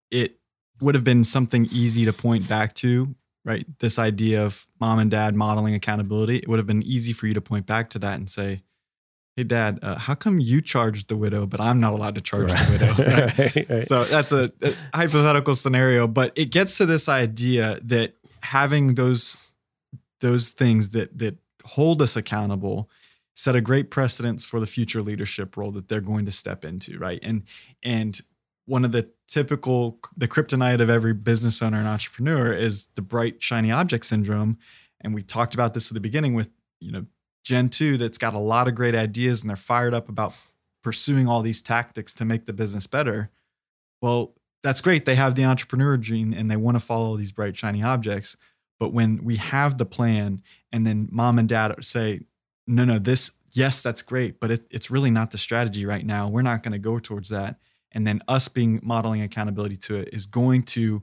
it 0.09 0.39
would 0.81 0.95
have 0.95 1.03
been 1.03 1.23
something 1.23 1.67
easy 1.71 2.05
to 2.05 2.13
point 2.13 2.49
back 2.49 2.73
to 2.75 3.13
right? 3.45 3.65
This 3.79 3.99
idea 3.99 4.45
of 4.45 4.67
mom 4.79 4.99
and 4.99 5.11
dad 5.11 5.35
modeling 5.35 5.75
accountability, 5.75 6.37
it 6.37 6.47
would 6.47 6.59
have 6.59 6.67
been 6.67 6.83
easy 6.83 7.13
for 7.13 7.27
you 7.27 7.33
to 7.33 7.41
point 7.41 7.65
back 7.65 7.89
to 7.91 7.99
that 7.99 8.15
and 8.15 8.29
say, 8.29 8.63
Hey, 9.35 9.43
dad, 9.43 9.79
uh, 9.81 9.97
how 9.97 10.13
come 10.13 10.39
you 10.39 10.61
charged 10.61 11.07
the 11.07 11.17
widow, 11.17 11.47
but 11.47 11.59
I'm 11.59 11.79
not 11.79 11.93
allowed 11.93 12.13
to 12.15 12.21
charge 12.21 12.51
right. 12.51 12.67
the 12.67 12.71
widow? 12.71 12.93
Right? 12.97 13.55
right, 13.55 13.69
right. 13.69 13.87
So 13.87 14.03
that's 14.03 14.31
a, 14.31 14.51
a 14.61 14.73
hypothetical 14.93 15.55
scenario, 15.55 16.05
but 16.07 16.33
it 16.37 16.51
gets 16.51 16.77
to 16.77 16.85
this 16.85 17.09
idea 17.09 17.79
that 17.83 18.13
having 18.43 18.95
those 18.95 19.35
those 20.19 20.51
things 20.51 20.91
that 20.91 21.17
that 21.17 21.37
hold 21.65 22.01
us 22.01 22.15
accountable 22.15 22.89
set 23.35 23.55
a 23.55 23.61
great 23.61 23.89
precedence 23.89 24.45
for 24.45 24.59
the 24.59 24.67
future 24.67 25.01
leadership 25.01 25.57
role 25.57 25.71
that 25.71 25.87
they're 25.87 26.01
going 26.01 26.25
to 26.25 26.31
step 26.31 26.63
into 26.63 26.97
right 26.99 27.19
and 27.23 27.43
and 27.81 28.21
one 28.65 28.85
of 28.85 28.91
the 28.91 29.09
typical 29.33 29.97
the 30.15 30.27
kryptonite 30.27 30.79
of 30.79 30.91
every 30.91 31.11
business 31.11 31.59
owner 31.63 31.77
and 31.77 31.87
entrepreneur 31.87 32.53
is 32.53 32.85
the 32.93 33.01
bright 33.01 33.41
shiny 33.41 33.71
object 33.71 34.05
syndrome. 34.05 34.59
And 35.01 35.15
we 35.15 35.23
talked 35.23 35.55
about 35.55 35.73
this 35.73 35.89
at 35.89 35.95
the 35.95 35.99
beginning 35.99 36.35
with 36.35 36.49
you 36.79 36.91
know 36.91 37.05
gen 37.43 37.69
2 37.69 37.97
that's 37.97 38.19
got 38.19 38.35
a 38.35 38.39
lot 38.39 38.67
of 38.67 38.75
great 38.75 38.93
ideas 38.93 39.41
and 39.41 39.49
they're 39.49 39.57
fired 39.57 39.95
up 39.95 40.07
about 40.07 40.35
pursuing 40.83 41.27
all 41.27 41.41
these 41.41 41.63
tactics 41.63 42.13
to 42.13 42.25
make 42.25 42.45
the 42.45 42.53
business 42.53 42.85
better. 42.85 43.31
Well 44.03 44.35
that's 44.61 44.81
great. 44.81 45.05
They 45.05 45.15
have 45.15 45.33
the 45.33 45.45
entrepreneur 45.45 45.97
gene 45.97 46.31
and 46.35 46.49
they 46.51 46.55
want 46.55 46.77
to 46.77 46.85
follow 46.85 47.17
these 47.17 47.31
bright 47.31 47.57
shiny 47.57 47.81
objects. 47.81 48.37
But 48.79 48.93
when 48.93 49.23
we 49.23 49.37
have 49.37 49.79
the 49.79 49.85
plan 49.85 50.43
and 50.71 50.85
then 50.85 51.09
mom 51.11 51.39
and 51.39 51.49
dad 51.49 51.73
say 51.83 52.21
no 52.67 52.85
no 52.85 52.99
this 52.99 53.31
yes 53.49 53.81
that's 53.81 54.03
great 54.03 54.39
but 54.39 54.51
it, 54.51 54.67
it's 54.69 54.91
really 54.91 55.09
not 55.09 55.31
the 55.31 55.39
strategy 55.39 55.87
right 55.87 56.05
now. 56.05 56.29
We're 56.29 56.43
not 56.43 56.61
going 56.61 56.73
to 56.73 56.77
go 56.77 56.99
towards 56.99 57.29
that 57.29 57.57
and 57.93 58.05
then 58.05 58.21
us 58.27 58.47
being 58.47 58.79
modeling 58.83 59.21
accountability 59.21 59.75
to 59.75 59.95
it 59.95 60.09
is 60.11 60.25
going 60.25 60.63
to 60.63 61.01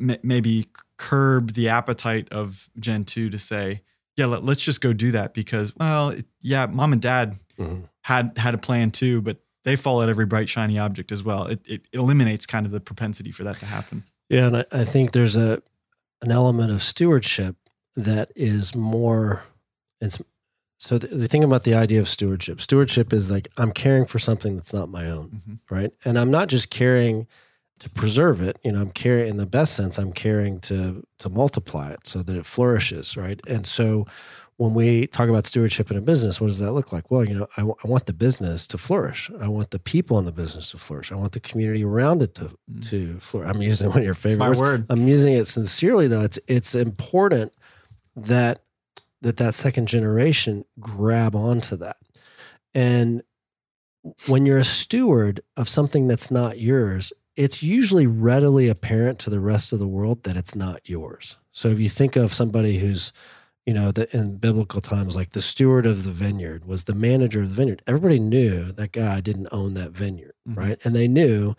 m- 0.00 0.18
maybe 0.22 0.68
curb 0.96 1.52
the 1.52 1.68
appetite 1.68 2.28
of 2.32 2.68
gen 2.78 3.04
2 3.04 3.30
to 3.30 3.38
say 3.38 3.82
yeah 4.16 4.26
let, 4.26 4.42
us 4.42 4.60
just 4.60 4.80
go 4.80 4.92
do 4.92 5.12
that 5.12 5.34
because 5.34 5.74
well 5.76 6.10
it, 6.10 6.26
yeah 6.40 6.66
mom 6.66 6.92
and 6.92 7.02
dad 7.02 7.36
mm-hmm. 7.58 7.80
had 8.02 8.36
had 8.36 8.54
a 8.54 8.58
plan 8.58 8.90
too 8.90 9.20
but 9.20 9.38
they 9.64 9.76
fall 9.76 10.02
at 10.02 10.08
every 10.08 10.26
bright 10.26 10.48
shiny 10.48 10.78
object 10.78 11.12
as 11.12 11.22
well 11.22 11.46
it, 11.46 11.60
it 11.66 11.82
eliminates 11.92 12.46
kind 12.46 12.66
of 12.66 12.72
the 12.72 12.80
propensity 12.80 13.30
for 13.30 13.44
that 13.44 13.58
to 13.58 13.66
happen 13.66 14.04
yeah 14.28 14.46
and 14.46 14.56
I, 14.58 14.64
I 14.72 14.84
think 14.84 15.12
there's 15.12 15.36
a 15.36 15.62
an 16.22 16.32
element 16.32 16.72
of 16.72 16.82
stewardship 16.82 17.56
that 17.94 18.30
is 18.34 18.74
more 18.74 19.44
it's 20.00 20.20
so 20.78 20.98
the, 20.98 21.06
the, 21.08 21.28
thing 21.28 21.42
about 21.42 21.64
the 21.64 21.74
idea 21.74 22.00
of 22.00 22.08
stewardship, 22.08 22.60
stewardship 22.60 23.12
is 23.12 23.30
like 23.30 23.48
I'm 23.56 23.72
caring 23.72 24.04
for 24.06 24.18
something 24.18 24.56
that's 24.56 24.74
not 24.74 24.88
my 24.88 25.06
own, 25.10 25.30
mm-hmm. 25.30 25.74
right? 25.74 25.90
And 26.04 26.18
I'm 26.18 26.30
not 26.30 26.48
just 26.48 26.70
caring 26.70 27.26
to 27.78 27.90
preserve 27.90 28.40
it. 28.42 28.58
You 28.62 28.72
know, 28.72 28.80
I'm 28.80 28.90
caring 28.90 29.28
in 29.28 29.36
the 29.38 29.46
best 29.46 29.74
sense. 29.74 29.98
I'm 29.98 30.12
caring 30.12 30.60
to 30.60 31.06
to 31.18 31.28
multiply 31.30 31.90
it 31.90 32.00
so 32.04 32.22
that 32.22 32.36
it 32.36 32.46
flourishes, 32.46 33.16
right? 33.16 33.40
And 33.48 33.66
so 33.66 34.06
when 34.58 34.72
we 34.72 35.06
talk 35.08 35.28
about 35.28 35.46
stewardship 35.46 35.90
in 35.90 35.98
a 35.98 36.00
business, 36.00 36.40
what 36.40 36.46
does 36.46 36.60
that 36.60 36.72
look 36.72 36.90
like? 36.90 37.10
Well, 37.10 37.22
you 37.24 37.34
know, 37.38 37.46
I, 37.58 37.60
w- 37.60 37.76
I 37.84 37.88
want 37.88 38.06
the 38.06 38.14
business 38.14 38.66
to 38.68 38.78
flourish. 38.78 39.30
I 39.38 39.48
want 39.48 39.70
the 39.70 39.78
people 39.78 40.18
in 40.18 40.24
the 40.24 40.32
business 40.32 40.70
to 40.70 40.78
flourish. 40.78 41.12
I 41.12 41.14
want 41.14 41.32
the 41.32 41.40
community 41.40 41.84
around 41.84 42.22
it 42.22 42.34
to 42.36 42.44
Mm. 42.70 42.88
to 42.90 43.18
flourish. 43.20 43.50
I'm 43.54 43.62
using 43.62 43.88
one 43.88 43.98
of 43.98 44.04
your 44.04 44.14
favorite 44.14 44.38
my 44.38 44.48
words. 44.48 44.60
word. 44.60 44.86
I'm 44.88 45.06
using 45.08 45.34
it 45.34 45.46
sincerely, 45.46 46.06
though. 46.08 46.22
It's 46.22 46.38
it's 46.46 46.74
important 46.74 47.52
that 48.14 48.60
that 49.22 49.36
that 49.38 49.54
second 49.54 49.88
generation 49.88 50.64
grab 50.80 51.34
onto 51.34 51.76
that, 51.76 51.96
and 52.74 53.22
when 54.28 54.46
you're 54.46 54.58
a 54.58 54.64
steward 54.64 55.40
of 55.56 55.68
something 55.68 56.06
that's 56.06 56.30
not 56.30 56.60
yours, 56.60 57.12
it's 57.34 57.62
usually 57.62 58.06
readily 58.06 58.68
apparent 58.68 59.18
to 59.20 59.30
the 59.30 59.40
rest 59.40 59.72
of 59.72 59.78
the 59.78 59.86
world 59.88 60.22
that 60.22 60.36
it's 60.36 60.54
not 60.54 60.88
yours. 60.88 61.36
So 61.52 61.68
if 61.68 61.80
you 61.80 61.88
think 61.88 62.14
of 62.16 62.32
somebody 62.32 62.78
who's, 62.78 63.12
you 63.64 63.74
know, 63.74 63.90
the, 63.90 64.14
in 64.16 64.36
biblical 64.36 64.80
times, 64.80 65.16
like 65.16 65.30
the 65.30 65.42
steward 65.42 65.86
of 65.86 66.04
the 66.04 66.12
vineyard 66.12 66.66
was 66.66 66.84
the 66.84 66.94
manager 66.94 67.42
of 67.42 67.48
the 67.48 67.54
vineyard, 67.56 67.82
everybody 67.86 68.20
knew 68.20 68.70
that 68.72 68.92
guy 68.92 69.20
didn't 69.20 69.48
own 69.50 69.74
that 69.74 69.90
vineyard, 69.90 70.34
Mhm. 70.48 70.56
right? 70.56 70.78
And 70.84 70.94
they 70.94 71.08
knew 71.08 71.56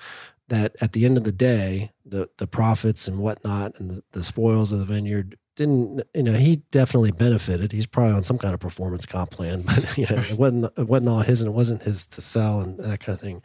that 0.48 0.76
at 0.80 0.94
the 0.94 1.04
end 1.06 1.18
of 1.18 1.26
the 1.26 1.34
day, 1.34 1.92
the 2.06 2.30
the 2.38 2.48
profits 2.48 3.08
and 3.08 3.20
whatnot 3.20 3.78
and 3.80 3.90
the, 3.90 4.02
the 4.14 4.24
spoils 4.24 4.72
of 4.72 4.80
the 4.80 4.86
vineyard 4.86 5.38
didn't, 5.58 6.04
you 6.16 6.24
know, 6.24 6.34
he 6.34 6.58
definitely 6.72 7.12
benefited. 7.12 7.74
He's 7.74 7.88
probably 7.88 8.14
on 8.14 8.24
some 8.24 8.38
kind 8.38 8.54
of 8.54 8.62
performance 8.62 9.06
comp 9.06 9.32
plan, 9.32 9.62
but 9.66 9.98
you 9.98 10.06
know, 10.10 10.22
it 10.22 10.38
wasn't 10.38 10.66
it 10.78 10.88
wasn't 10.88 11.10
all 11.10 11.20
his 11.20 11.42
and 11.42 11.50
it 11.50 11.54
wasn't 11.54 11.84
his 11.84 12.06
to 12.08 12.22
sell 12.22 12.62
and 12.62 12.78
that 12.80 13.02
kind 13.02 13.16
of 13.16 13.20
thing. 13.20 13.42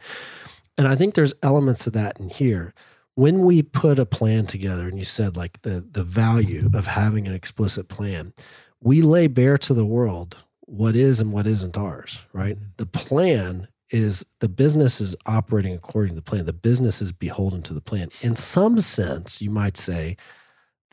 And 0.77 0.87
I 0.87 0.95
think 0.95 1.15
there's 1.15 1.33
elements 1.43 1.85
of 1.85 1.93
that 1.93 2.19
in 2.19 2.29
here. 2.29 2.73
When 3.15 3.41
we 3.41 3.61
put 3.61 3.99
a 3.99 4.05
plan 4.05 4.47
together, 4.47 4.87
and 4.87 4.97
you 4.97 5.05
said 5.05 5.35
like 5.35 5.61
the 5.63 5.85
the 5.91 6.03
value 6.03 6.69
of 6.73 6.87
having 6.87 7.27
an 7.27 7.33
explicit 7.33 7.89
plan, 7.89 8.33
we 8.79 9.01
lay 9.01 9.27
bare 9.27 9.57
to 9.59 9.73
the 9.73 9.85
world 9.85 10.43
what 10.61 10.95
is 10.95 11.19
and 11.19 11.33
what 11.33 11.45
isn't 11.45 11.77
ours, 11.77 12.23
right? 12.31 12.57
The 12.77 12.85
plan 12.85 13.67
is 13.89 14.25
the 14.39 14.49
business 14.49 14.99
is 15.01 15.15
operating 15.25 15.73
according 15.75 16.11
to 16.11 16.15
the 16.15 16.21
plan. 16.21 16.45
The 16.45 16.53
business 16.53 17.01
is 17.01 17.11
beholden 17.11 17.61
to 17.63 17.73
the 17.73 17.81
plan. 17.81 18.09
In 18.21 18.35
some 18.35 18.79
sense, 18.79 19.41
you 19.41 19.51
might 19.51 19.77
say 19.77 20.17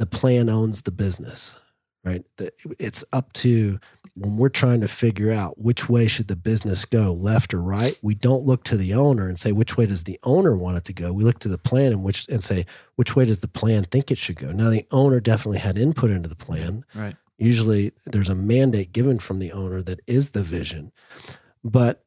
the 0.01 0.07
plan 0.07 0.49
owns 0.49 0.81
the 0.83 0.91
business, 0.91 1.61
right? 2.05 2.25
The- 2.39 2.53
It's 2.79 3.05
up 3.13 3.33
to 3.35 3.79
when 4.17 4.39
we're 4.39 4.49
trying 4.49 4.81
to 4.81 4.89
figure 4.89 5.31
out 5.31 5.59
which 5.61 5.89
way 5.91 6.07
should 6.09 6.27
the 6.29 6.37
business 6.37 6.85
go, 6.87 7.13
left 7.13 7.53
or 7.53 7.61
right. 7.61 7.99
We 8.03 8.15
don't 8.15 8.47
look 8.47 8.65
to 8.65 8.77
the 8.79 8.95
owner 8.95 9.29
and 9.29 9.39
say 9.39 9.53
which 9.53 9.77
way 9.77 9.85
does 9.87 10.05
the 10.05 10.19
owner 10.23 10.57
want 10.57 10.79
it 10.79 10.85
to 10.85 10.93
go. 10.95 11.13
We 11.13 11.23
look 11.23 11.39
to 11.41 11.49
the 11.49 11.59
plan 11.59 11.93
and 11.93 12.03
which 12.03 12.27
and 12.29 12.43
say 12.43 12.65
which 12.97 13.15
way 13.15 13.27
does 13.27 13.41
the 13.41 13.49
plan 13.61 13.85
think 13.85 14.11
it 14.11 14.19
should 14.19 14.37
go. 14.37 14.51
Now 14.53 14.71
the 14.71 14.87
owner 14.91 15.21
definitely 15.21 15.59
had 15.59 15.77
input 15.79 16.11
into 16.11 16.29
the 16.31 16.35
plan, 16.35 16.85
Right. 16.95 17.17
usually 17.39 17.93
there's 18.07 18.31
a 18.31 18.35
mandate 18.35 18.93
given 18.93 19.19
from 19.19 19.39
the 19.39 19.53
owner 19.53 19.83
that 19.83 20.01
is 20.07 20.31
the 20.31 20.43
vision. 20.43 20.93
But 21.63 22.03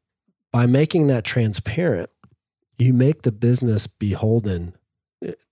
by 0.52 0.66
making 0.66 1.08
that 1.08 1.24
transparent, 1.24 2.10
you 2.80 2.92
make 2.94 3.22
the 3.22 3.32
business 3.32 3.86
beholden 3.88 4.74
eh, 4.74 4.78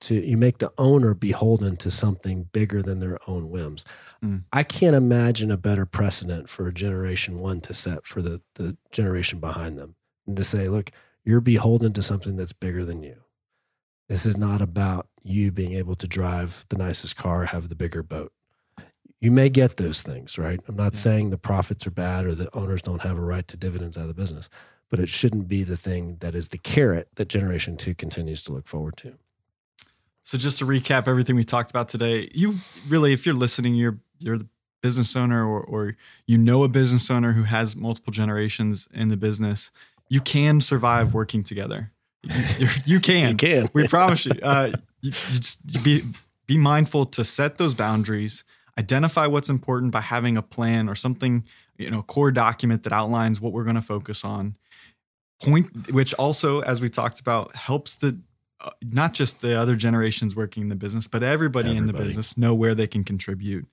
to 0.01 0.15
you 0.15 0.38
make 0.38 0.57
the 0.60 0.71
owner 0.77 1.13
beholden 1.13 1.77
to 1.77 1.91
something 1.91 2.43
bigger 2.51 2.81
than 2.81 2.99
their 2.99 3.17
own 3.27 3.49
whims. 3.49 3.86
Mm. 4.23 4.43
I 4.51 4.63
can't 4.63 4.95
imagine 4.95 5.51
a 5.51 5.57
better 5.57 5.86
precedent 5.86 6.49
for 6.49 6.67
a 6.67 6.73
generation 6.73 7.39
one 7.39 7.62
to 7.62 7.73
set 7.73 8.05
for 8.05 8.21
the, 8.21 8.41
the 8.55 8.77
generation 8.91 9.39
behind 9.39 9.77
them 9.77 9.95
and 10.27 10.36
to 10.36 10.43
say, 10.43 10.67
look, 10.67 10.91
you're 11.23 11.41
beholden 11.41 11.93
to 11.93 12.01
something 12.01 12.36
that's 12.36 12.53
bigger 12.53 12.84
than 12.86 13.03
you. 13.03 13.17
This 14.10 14.25
is 14.25 14.38
not 14.38 14.62
about 14.62 15.07
you 15.23 15.51
being 15.51 15.73
able 15.73 15.95
to 15.95 16.07
drive 16.07 16.65
the 16.69 16.77
nicest 16.77 17.15
car, 17.15 17.45
have 17.45 17.69
the 17.69 17.75
bigger 17.75 18.03
boat. 18.03 18.34
You 19.19 19.31
may 19.31 19.49
get 19.49 19.77
those 19.77 20.01
things, 20.01 20.38
right? 20.38 20.60
I'm 20.67 20.75
not 20.75 20.95
Yeah. 20.95 20.99
saying 20.99 21.29
the 21.29 21.38
profits 21.38 21.86
are 21.86 21.91
bad 21.91 22.25
or 22.25 22.34
the 22.34 22.53
owners 22.57 22.81
don't 22.81 23.03
have 23.03 23.17
a 23.17 23.21
right 23.21 23.47
to 23.47 23.55
dividends 23.55 23.97
out 23.97 24.01
of 24.01 24.07
the 24.07 24.13
business, 24.15 24.49
but 24.89 24.99
it 24.99 25.10
shouldn't 25.10 25.47
be 25.47 25.63
the 25.63 25.77
thing 25.77 26.17
that 26.21 26.34
is 26.36 26.49
the 26.49 26.57
carrot 26.57 27.10
that 27.15 27.29
generation 27.29 27.77
two 27.77 27.93
continues 27.93 28.41
to 28.43 28.53
look 28.53 28.67
forward 28.67 28.97
to. 28.97 29.13
So 30.23 30.38
just 30.38 30.60
to 30.60 30.65
recap 30.65 31.07
everything 31.07 31.36
we 31.36 31.43
talked 31.43 31.71
about 31.71 31.89
today, 31.89 32.29
you 32.34 32.55
really, 32.88 33.13
if 33.13 33.25
you're 33.25 33.36
listening, 33.36 33.75
you're 33.75 33.97
you're 34.19 34.38
the 34.38 34.47
business 34.81 35.15
owner 35.15 35.45
or 35.45 35.62
or 35.62 35.95
you 36.27 36.38
know 36.38 36.63
a 36.63 36.67
business 36.67 37.10
owner 37.10 37.34
who 37.34 37.43
has 37.43 37.75
multiple 37.75 38.12
generations 38.13 38.88
in 38.93 39.10
the 39.10 39.17
business, 39.17 39.71
you 40.10 40.21
can 40.21 40.62
survive 40.62 41.13
working 41.13 41.43
together. 41.43 41.91
You, 42.23 42.67
you're- 42.86 43.01
can. 43.01 43.31
You 43.31 43.36
can. 43.36 43.69
We 43.73 43.88
promise 43.88 44.25
you. 44.25 44.34
Uh, 44.41 44.71
you, 45.01 45.10
you 45.10 45.12
just 45.12 45.62
you 45.73 45.79
be 45.81 46.03
be 46.47 46.57
mindful 46.57 47.05
to 47.07 47.23
set 47.23 47.57
those 47.57 47.73
boundaries. 47.73 48.43
Identify 48.77 49.27
what's 49.27 49.49
important 49.49 49.91
by 49.91 50.01
having 50.01 50.38
a 50.38 50.41
plan 50.41 50.88
or 50.88 50.95
something, 50.95 51.43
you 51.77 51.89
know, 51.89 51.99
a 51.99 52.03
core 52.03 52.31
document 52.31 52.84
that 52.84 52.93
outlines 52.93 53.41
what 53.41 53.51
we're 53.53 53.63
going 53.63 53.75
to 53.75 53.81
focus 53.81 54.23
on. 54.23 54.55
Point, 55.43 55.91
which 55.91 56.13
also, 56.13 56.62
as 56.62 56.79
we 56.79 56.89
talked 56.89 57.19
about, 57.19 57.55
helps 57.55 57.95
the 57.95 58.19
not 58.82 59.13
just 59.13 59.41
the 59.41 59.54
other 59.60 59.76
generations 59.76 60.36
working 60.36 60.63
in 60.63 60.69
the 60.69 60.76
business, 60.76 61.08
but 61.08 61.24
everybody, 61.24 61.76
in 61.76 61.88
the 61.88 61.93
business 61.93 62.38
know 62.38 62.54
where 62.54 62.76
they 62.76 62.88
can 62.88 63.04
contribute. 63.04 63.67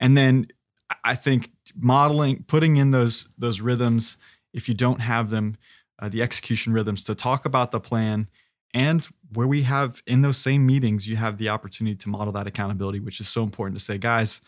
And 0.00 0.16
then 0.16 0.46
I- 0.90 0.96
I 1.04 1.14
think 1.14 1.50
modeling, 1.76 2.42
putting 2.44 2.76
in 2.76 2.90
those 2.90 3.28
those 3.38 3.60
rhythms, 3.60 4.16
if 4.52 4.68
you 4.68 4.74
don't 4.74 5.00
have 5.00 5.30
them, 5.30 5.56
uh, 6.00 6.08
the 6.08 6.22
execution 6.22 6.72
rhythms 6.72 7.04
to 7.04 7.14
talk 7.14 7.44
about 7.44 7.70
the 7.70 7.80
plan 7.80 8.28
and 8.74 9.06
where 9.32 9.46
we 9.46 9.62
have 9.62 10.02
in 10.06 10.22
those 10.22 10.38
same 10.38 10.64
meetings 10.66 11.06
you 11.08 11.16
have 11.16 11.38
the 11.38 11.48
opportunity 11.48 11.94
to 11.96 12.08
model 12.08 12.32
that 12.32 12.46
accountability 12.46 12.98
which 13.00 13.20
is 13.20 13.28
so 13.28 13.42
important 13.42 13.76
to 13.78 13.84
say 13.84 13.98
guys 13.98 14.40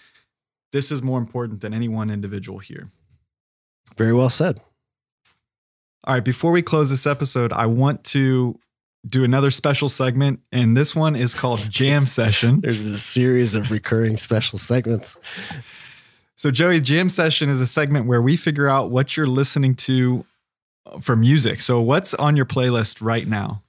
this 0.73 0.91
is 0.91 1.03
more 1.03 1.19
important 1.19 1.61
than 1.61 1.75
any 1.75 1.89
one 1.89 2.09
individual 2.11 2.59
here 2.61 2.89
Very 3.99 4.13
well 4.15 4.31
said. 4.31 4.63
all 6.05 6.15
right 6.15 6.25
before 6.25 6.53
we 6.53 6.63
close 6.63 6.89
this 6.91 7.07
episode 7.07 7.53
i 7.53 7.67
want 7.67 8.03
to 8.05 8.59
do 9.09 9.25
another 9.25 9.51
special 9.51 9.89
segment 9.89 10.41
and 10.53 10.77
this 10.77 10.95
one 10.95 11.17
is 11.17 11.35
called 11.35 11.59
jam 11.71 12.07
session. 12.07 12.61
There's 12.61 12.87
a 12.87 12.99
series 12.99 13.55
of 13.55 13.71
recurring 13.71 14.17
special 14.17 14.59
segments. 14.59 15.17
so 16.37 16.51
joey 16.51 16.81
jam 16.81 17.09
session 17.09 17.49
is 17.49 17.61
a 17.61 17.67
segment 17.67 18.07
where 18.07 18.23
we 18.23 18.37
figure 18.37 18.69
out 18.69 18.91
what 18.91 19.17
you're 19.17 19.27
listening 19.27 19.75
to 19.75 20.25
for 21.01 21.17
music. 21.17 21.61
So 21.61 21.81
what's 21.81 22.15
on 22.15 22.37
your 22.37 22.47
playlist 22.47 22.99
right 23.01 23.27
now 23.27 23.63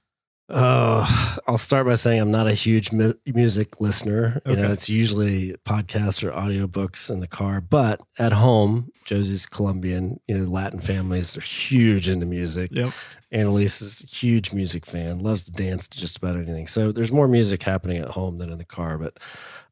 Oh, 0.50 1.38
I'll 1.46 1.56
start 1.56 1.86
by 1.86 1.94
saying 1.94 2.20
I'm 2.20 2.30
not 2.30 2.46
a 2.46 2.52
huge 2.52 2.92
mu- 2.92 3.14
music 3.26 3.80
listener. 3.80 4.42
You 4.46 4.56
know, 4.56 4.70
it's 4.70 4.90
usually 4.90 5.54
podcasts 5.64 6.22
or 6.22 6.32
audiobooks 6.32 7.10
in 7.10 7.20
the 7.20 7.26
car, 7.26 7.62
but 7.62 8.02
at 8.18 8.32
home, 8.32 8.90
Josie's 9.06 9.46
Colombian, 9.46 10.20
you 10.28 10.36
know, 10.36 10.44
Latin 10.44 10.80
families 10.80 11.34
are 11.36 11.40
huge 11.40 12.08
into 12.08 12.26
music. 12.26 12.70
yep 12.72 12.90
Annalise 13.32 13.80
is 13.82 14.04
a 14.04 14.06
huge 14.06 14.52
music 14.52 14.84
fan, 14.86 15.18
loves 15.18 15.44
to 15.44 15.52
dance 15.52 15.88
to 15.88 15.98
just 15.98 16.18
about 16.18 16.36
anything. 16.36 16.66
So 16.66 16.92
there's 16.92 17.10
more 17.10 17.26
music 17.26 17.62
happening 17.62 17.96
at 17.98 18.08
home 18.08 18.38
than 18.38 18.52
in 18.52 18.58
the 18.58 18.64
car, 18.64 18.96
but 18.98 19.18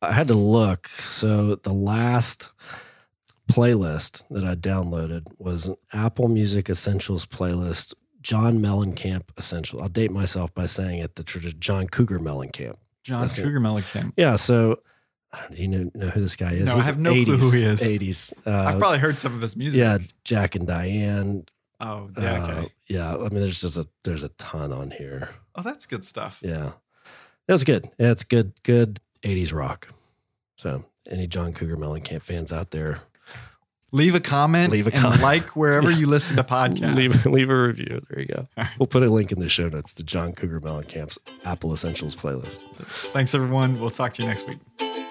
I 0.00 0.12
had 0.12 0.26
to 0.28 0.34
look. 0.34 0.88
So 0.88 1.54
the 1.56 1.72
last 1.72 2.50
playlist 3.50 4.24
that 4.30 4.44
I 4.44 4.54
downloaded 4.54 5.26
was 5.38 5.68
an 5.68 5.76
Apple 5.92 6.28
Music 6.28 6.70
Essentials 6.70 7.26
playlist, 7.26 7.94
John 8.22 8.58
Mellencamp 8.60 9.22
Essential. 9.36 9.82
I'll 9.82 9.88
date 9.88 10.10
myself 10.10 10.54
by 10.54 10.66
saying 10.66 11.00
it 11.00 11.16
the 11.16 11.24
tr- 11.24 11.38
John 11.58 11.88
Cougar 11.88 12.18
Mellencamp. 12.20 12.74
john 13.02 13.22
That's 13.22 13.36
it. 13.38 13.42
cougar 13.42 13.58
mellencamp 13.60 14.12
Yeah, 14.16 14.36
so 14.36 14.80
do 15.54 15.62
you 15.62 15.68
know, 15.68 15.90
know 15.94 16.08
who 16.08 16.20
this 16.20 16.36
guy 16.36 16.52
is? 16.52 16.66
No, 16.66 16.76
I 16.76 16.82
have 16.82 16.98
no 16.98 17.12
clue 17.12 17.36
who 17.36 17.50
he 17.50 17.64
is. 17.64 17.80
80s. 17.80 18.32
i've 18.46 18.76
Uh, 18.76 18.78
probably 18.78 18.98
heard 18.98 19.18
some 19.18 19.34
of 19.34 19.40
his 19.40 19.56
music 19.56 19.78
yeah, 19.80 19.98
Jack 20.24 20.54
and 20.54 20.66
Diane. 20.66 21.44
oh 21.80 22.10
yeah 22.18 22.44
okay 22.44 22.60
Uh, 22.60 22.68
yeah, 22.88 23.14
I 23.14 23.18
mean, 23.18 23.40
there's 23.40 23.60
just 23.60 23.76
a 23.78 23.88
there's 24.04 24.22
a 24.22 24.28
ton 24.30 24.72
on 24.72 24.90
here. 24.90 25.30
oh 25.56 25.62
that's 25.62 25.86
good 25.86 26.04
stuff 26.04 26.38
Yeah. 26.42 26.72
It 27.48 27.52
was 27.52 27.64
good. 27.64 27.90
Yeah, 27.98 28.12
it's 28.12 28.22
good, 28.24 28.52
good 28.62 29.00
80s 29.24 29.52
rock. 29.52 29.88
So, 30.56 30.84
any 31.10 31.26
John 31.26 31.52
Cougar 31.52 31.76
Mellencamp 31.76 32.22
fans 32.22 32.52
out 32.52 32.70
there, 32.70 33.00
leave 33.92 34.14
a 34.14 34.20
comment 34.20 34.72
Leave 34.72 34.86
a 34.86 34.92
and 34.92 35.00
comment. 35.02 35.22
like 35.22 35.54
wherever 35.56 35.90
you 36.00 36.06
listen 36.06 36.36
to 36.36 36.44
podcasts 36.44 36.94
leave, 36.96 37.26
leave 37.26 37.50
a 37.50 37.62
review. 37.62 38.02
There 38.10 38.20
you 38.20 38.26
go. 38.26 38.48
right. 38.56 38.68
We'll 38.78 38.86
put 38.86 39.02
a 39.02 39.06
link 39.06 39.32
in 39.32 39.38
the 39.40 39.48
show 39.48 39.68
notes 39.68 39.92
to 39.94 40.02
John 40.02 40.32
Cougar 40.32 40.60
Mellencamp's 40.60 41.18
Apple 41.44 41.72
Essentials 41.72 42.16
playlist. 42.16 42.64
thanks 43.12 43.34
everyone 43.34 43.78
we'll 43.80 43.90
talk 43.90 44.12
to 44.14 44.22
you 44.22 44.28
next 44.28 44.46
week 44.48 45.01